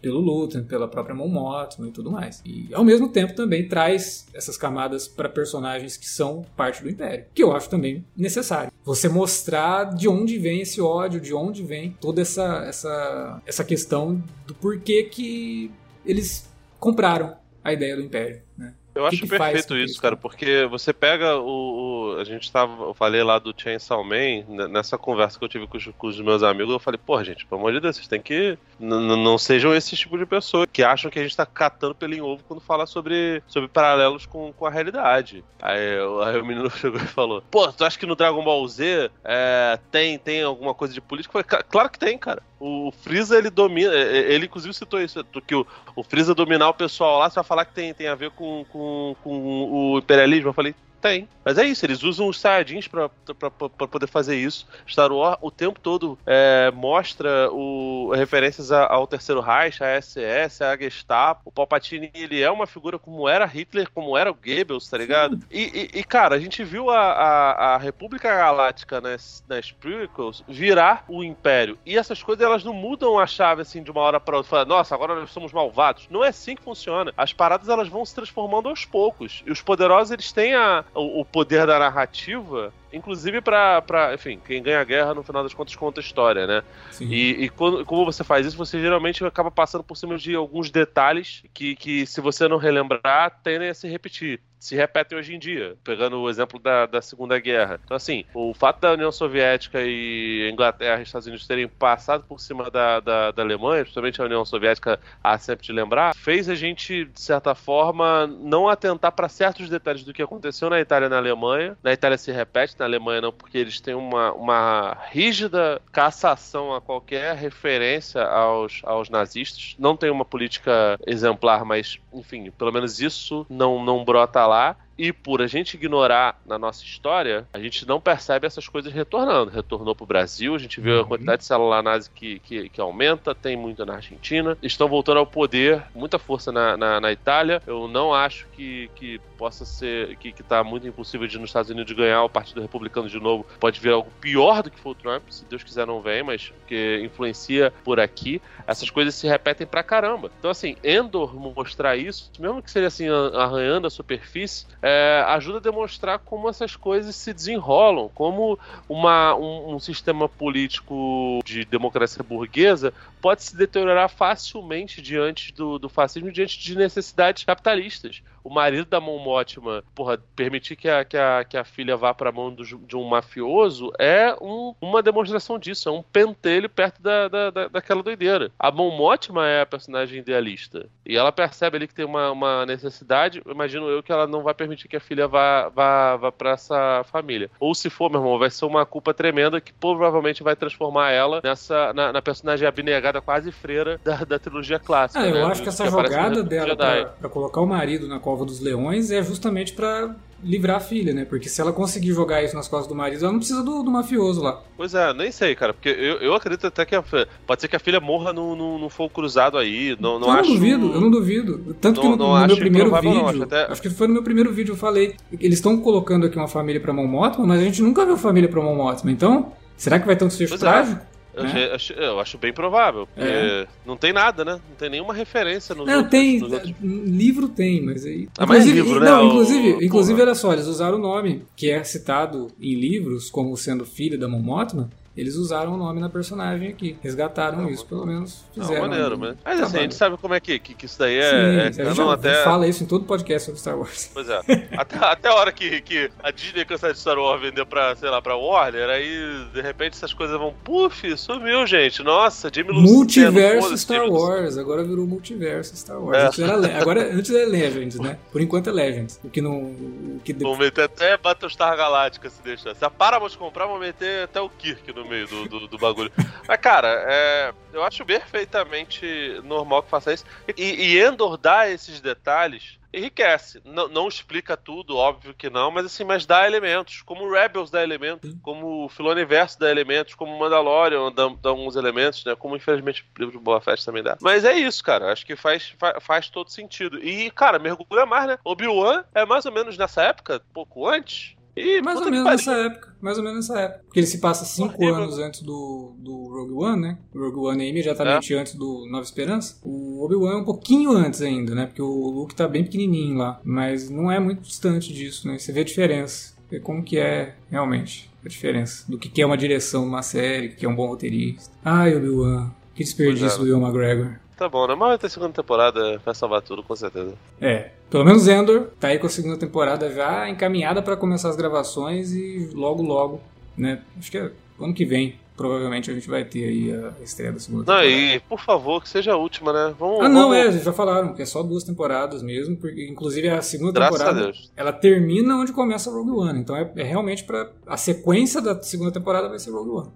[0.00, 2.42] pelo Luthor, pela própria Mon Mothma e tudo mais.
[2.44, 7.26] E ao mesmo tempo também traz essas camadas para personagens que são parte do Império,
[7.34, 8.72] que eu acho também necessário.
[8.84, 14.22] Você mostrar de onde vem esse ódio, de onde vem toda essa essa essa questão
[14.46, 15.70] do porquê que
[16.04, 16.48] eles
[16.78, 18.74] compraram a ideia do Império, né?
[18.94, 22.50] Eu acho que que perfeito isso, isso, cara, porque você pega o, o, A gente
[22.50, 22.84] tava.
[22.84, 26.20] Eu falei lá do Chainsaw Man, nessa conversa que eu tive com os, com os
[26.20, 28.58] meus amigos, eu falei, pô, gente, pelo amor de Deus, vocês têm que.
[28.78, 32.20] Não sejam esse tipo de pessoa que acham que a gente tá catando pelo em
[32.20, 35.44] ovo quando fala sobre, sobre paralelos com, com a realidade.
[35.62, 39.10] Aí, aí o menino chegou e falou: Pô, tu acha que no Dragon Ball Z
[39.22, 41.38] é, tem, tem alguma coisa de política?
[41.38, 42.42] Eu falei, claro que tem, cara.
[42.60, 43.90] O Freeza, ele domina.
[43.94, 47.64] Ele, inclusive, citou isso: que o, o Freeza dominar o pessoal lá, você vai falar
[47.64, 50.50] que tem, tem a ver com, com, com o imperialismo.
[50.50, 51.28] Eu falei, tem.
[51.44, 54.66] Mas é isso, eles usam os Saiyajins pra, pra, pra, poder fazer isso.
[54.86, 60.76] Star Wars o tempo todo é, mostra o, referências ao Terceiro Reich, a SS, a
[60.76, 61.42] Gestapo.
[61.46, 65.40] O Palpatine, ele é uma figura como era Hitler, como era o Goebbels, tá ligado?
[65.50, 70.44] E, e, e, cara, a gente viu a, a, a República Galáctica nas, nas prequels
[70.46, 71.78] virar o Império.
[71.86, 74.50] E essas coisas, elas não mudam a chave, assim, de uma hora pra outra.
[74.50, 76.06] Fala, Nossa, agora nós somos malvados.
[76.10, 77.12] Não é assim que funciona.
[77.16, 79.42] As paradas, elas vão se transformando aos poucos.
[79.46, 84.62] E os poderosos, eles têm a, o, o poder da narrativa inclusive para, enfim, quem
[84.62, 86.62] ganha a guerra no final das contas conta a história, né?
[86.90, 87.06] Sim.
[87.06, 90.70] E, e quando, como você faz isso, você geralmente acaba passando por cima de alguns
[90.70, 95.38] detalhes que, que se você não relembrar, tendem a se repetir se repetem hoje em
[95.38, 97.80] dia, pegando o exemplo da, da Segunda Guerra.
[97.82, 102.38] Então, assim, o fato da União Soviética e Inglaterra e Estados Unidos terem passado por
[102.38, 106.54] cima da, da, da Alemanha, principalmente a União Soviética, há sempre de lembrar, fez a
[106.54, 111.08] gente, de certa forma, não atentar para certos detalhes do que aconteceu na Itália e
[111.08, 111.76] na Alemanha.
[111.82, 116.80] Na Itália se repete, na Alemanha não, porque eles têm uma, uma rígida cassação a
[116.80, 119.76] qualquer referência aos, aos nazistas.
[119.78, 125.14] Não tem uma política exemplar, mas, enfim, pelo menos isso não, não brota lá e
[125.14, 129.50] por a gente ignorar na nossa história, a gente não percebe essas coisas retornando.
[129.50, 131.06] Retornou para o Brasil, a gente vê a uhum.
[131.06, 134.58] quantidade de célula nazi que, que, que, aumenta, tem muito na Argentina.
[134.62, 137.62] Estão voltando ao poder, muita força na, na, na Itália.
[137.66, 141.70] Eu não acho que, que possa ser, que, que tá muito impossível de nos Estados
[141.70, 143.46] Unidos ganhar o Partido Republicano de novo.
[143.58, 146.52] Pode vir algo pior do que foi o Trump, se Deus quiser não vem, mas
[146.68, 148.42] que influencia por aqui.
[148.66, 150.30] Essas coisas se repetem pra caramba.
[150.38, 155.58] Então, assim, Endor mostrar isso, mesmo que seja assim, arranhando a superfície, é, é, ajuda
[155.58, 162.24] a demonstrar como essas coisas se desenrolam, como uma, um, um, sistema político de democracia
[162.24, 168.84] burguesa pode se deteriorar facilmente diante do, do fascismo, diante de necessidades capitalistas o marido
[168.84, 172.52] da Mothma, porra, permitir que a, que a, que a filha vá para a mão
[172.52, 177.50] do, de um mafioso é um, uma demonstração disso, é um pentelho perto da, da,
[177.50, 178.50] da, daquela doideira.
[178.58, 183.40] A Mothma é a personagem idealista e ela percebe ali que tem uma, uma necessidade,
[183.46, 187.04] imagino eu que ela não vai permitir que a filha vá, vá, vá para essa
[187.04, 187.48] família.
[187.60, 191.40] Ou se for, meu irmão, vai ser uma culpa tremenda que provavelmente vai transformar ela
[191.44, 195.22] nessa na, na personagem abnegada quase freira da, da trilogia clássica.
[195.22, 195.44] Ah, eu né?
[195.44, 199.22] acho que essa que jogada dela para colocar o marido na cova dos leões é
[199.22, 201.24] justamente para livrar a filha, né?
[201.24, 203.90] Porque se ela conseguir jogar isso nas costas do marido, ela não precisa do, do
[203.90, 204.62] mafioso lá.
[204.76, 207.04] Pois é, nem sei, cara, porque eu, eu acredito até que a,
[207.46, 209.96] pode ser que a filha morra no, no, fogo cruzado aí.
[210.00, 210.48] Não, não eu acho...
[210.48, 211.76] não duvido, eu não duvido.
[211.80, 213.64] Tanto não, que no, no meu primeiro vídeo, não, acho, até...
[213.64, 216.80] acho, que foi no meu primeiro vídeo eu falei, eles estão colocando aqui uma família
[216.80, 220.24] pra Mão mas a gente nunca viu família pra Mão então será que vai ter
[220.24, 220.58] um desfecho é.
[220.58, 221.09] trágico?
[221.34, 221.70] Eu, né?
[221.74, 223.66] acho, eu acho bem provável, porque É.
[223.86, 224.52] não tem nada, né?
[224.68, 226.40] Não tem nenhuma referência nos Não, outros, tem.
[226.40, 228.28] nos outros- Livro tem, mas aí.
[228.38, 231.42] Ah, mas Inclusive- livro, né, Não, inclusive, o- inclusive, olha só, eles usaram o nome
[231.56, 234.90] que é citado em livros como sendo filho da Mon Mothma.
[235.16, 236.96] Eles usaram o nome na personagem aqui.
[237.02, 238.88] Resgataram isso, pelo menos Não, fizeram.
[238.88, 241.16] maneiro, um mas, mas assim, a gente sabe como é que, que, que isso daí
[241.18, 241.30] é.
[241.30, 241.36] Sim,
[241.82, 242.44] é a gente até.
[242.44, 244.10] fala isso em todo podcast sobre Star Wars.
[244.14, 244.40] Pois é.
[244.76, 248.08] Até, até a hora que, que a Disney cansar de Star Wars vender pra, sei
[248.08, 250.54] lá, pra Warner, aí de repente essas coisas vão.
[250.64, 252.02] Puf, sumiu, gente.
[252.02, 252.96] Nossa, Jimmy Luceno.
[252.96, 254.10] Multiverso Star Jimmy.
[254.12, 256.16] Wars, agora virou multiverso Star Wars.
[256.16, 256.26] É.
[256.26, 258.16] Antes era agora antes era Legends, né?
[258.30, 259.20] Por enquanto é Legends.
[259.24, 259.58] O que não.
[259.60, 262.74] O que Vão meter até Battlestar Galactica se deixar.
[262.74, 266.12] Se a Paramount comprar, vão meter até o Kirk no meio do, do, do bagulho.
[266.46, 270.24] Mas, cara, é, eu acho perfeitamente normal que faça isso.
[270.56, 270.62] E,
[270.94, 273.60] e Endor dá esses detalhes, enriquece.
[273.64, 277.02] Não, não explica tudo, óbvio que não, mas assim, mas dá elementos.
[277.02, 281.50] Como o Rebels dá elementos, como o Filoniverso dá elementos, como o Mandalorian dá, dá
[281.50, 282.34] alguns elementos, né?
[282.34, 284.16] Como infelizmente o livro de Boa Festa também dá.
[284.20, 285.12] Mas é isso, cara.
[285.12, 286.98] Acho que faz, fa- faz todo sentido.
[287.02, 288.38] E, cara, mergulha mais, né?
[288.44, 291.36] Obi-Wan é mais ou menos nessa época, pouco antes.
[291.60, 292.94] E Mais ou menos nessa época.
[293.00, 293.84] Mais ou menos nessa época.
[293.84, 294.96] Porque ele se passa cinco Horrível.
[294.96, 296.98] anos antes do, do Rogue One, né?
[297.14, 299.58] O Rogue One é imediatamente antes do Nova Esperança.
[299.62, 301.66] O Obi-Wan é um pouquinho antes ainda, né?
[301.66, 303.40] Porque o Luke tá bem pequenininho lá.
[303.44, 305.38] Mas não é muito distante disso, né?
[305.38, 306.34] Você vê a diferença.
[306.50, 308.84] Vê como que é realmente a diferença.
[308.90, 311.50] Do que é uma direção numa série, o que é um bom roteirista.
[311.64, 312.50] Ai, Obi-Wan.
[312.74, 313.44] Que desperdício é.
[313.44, 314.16] do Ian McGregor.
[314.36, 314.74] Tá bom, né?
[314.74, 317.14] Mas vai ter segunda temporada, vai salvar tudo, com certeza.
[317.40, 321.36] É, pelo menos Endor tá aí com a segunda temporada já encaminhada pra começar as
[321.36, 323.20] gravações e logo, logo,
[323.56, 323.82] né?
[323.98, 324.30] Acho que é
[324.60, 327.86] ano que vem, provavelmente a gente vai ter aí a estreia da segunda temporada.
[327.88, 329.74] e por favor, que seja a última, né?
[329.78, 330.36] Vamos, Ah, não, vamos...
[330.56, 334.04] é, já falaram que é só duas temporadas mesmo, porque inclusive a segunda Graças a
[334.04, 334.52] temporada Deus.
[334.56, 338.92] ela termina onde começa Rogue One, então é, é realmente para a sequência da segunda
[338.92, 339.90] temporada vai ser Rogue One.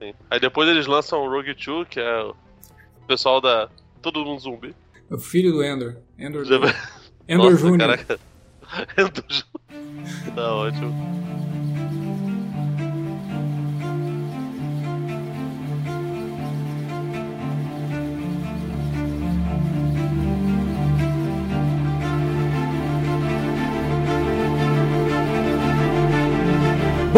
[0.00, 0.12] Sim.
[0.30, 2.34] Aí depois eles lançam o Rogue 2, que é o
[3.06, 3.68] pessoal da.
[4.02, 4.74] Todo mundo zumbi.
[5.10, 6.58] É o filho do Endor, Endor, Já-
[7.28, 7.78] Endor Nossa, Jr.
[7.78, 8.20] caraca.
[8.96, 10.34] Endor Jr.
[10.34, 11.27] Tá ótimo.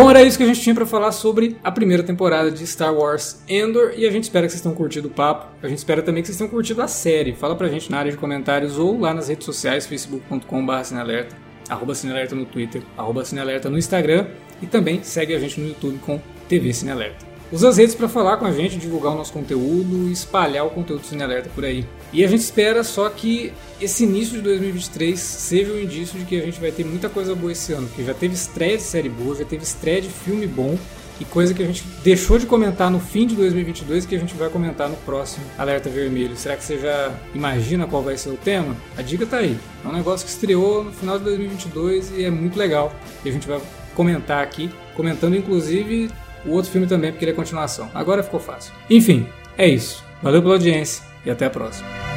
[0.01, 2.95] Bom, era isso que a gente tinha pra falar sobre a primeira temporada de Star
[2.95, 5.49] Wars Endor e a gente espera que vocês tenham curtido o papo.
[5.63, 7.35] A gente espera também que vocês tenham curtido a série.
[7.35, 11.37] Fala pra gente na área de comentários ou lá nas redes sociais, facebook.com.br cinealerta,
[11.69, 14.29] arroba cinealerta no Twitter, arroba cinealerta no Instagram
[14.63, 17.27] e também segue a gente no YouTube com TV Cinealerta.
[17.53, 20.71] Usa as redes para falar com a gente, divulgar o nosso conteúdo e espalhar o
[20.71, 21.85] conteúdo do Cinealerta por aí.
[22.13, 26.41] E a gente espera só que esse início de 2023 seja um indício de que
[26.41, 29.09] a gente vai ter muita coisa boa esse ano, porque já teve estreia de série
[29.09, 30.77] boa, já teve estreia de filme bom
[31.21, 34.35] e coisa que a gente deixou de comentar no fim de 2022 que a gente
[34.35, 36.35] vai comentar no próximo Alerta Vermelho.
[36.35, 38.75] Será que você já imagina qual vai ser o tema?
[38.97, 39.57] A dica tá aí.
[39.85, 42.95] É um negócio que estreou no final de 2022 e é muito legal.
[43.23, 43.61] E a gente vai
[43.95, 46.11] comentar aqui, comentando inclusive
[46.47, 47.91] o outro filme também, porque ele é continuação.
[47.95, 48.73] Agora ficou fácil.
[48.89, 49.27] Enfim,
[49.59, 50.03] é isso.
[50.23, 52.10] Valeu pela audiência e até a próxima.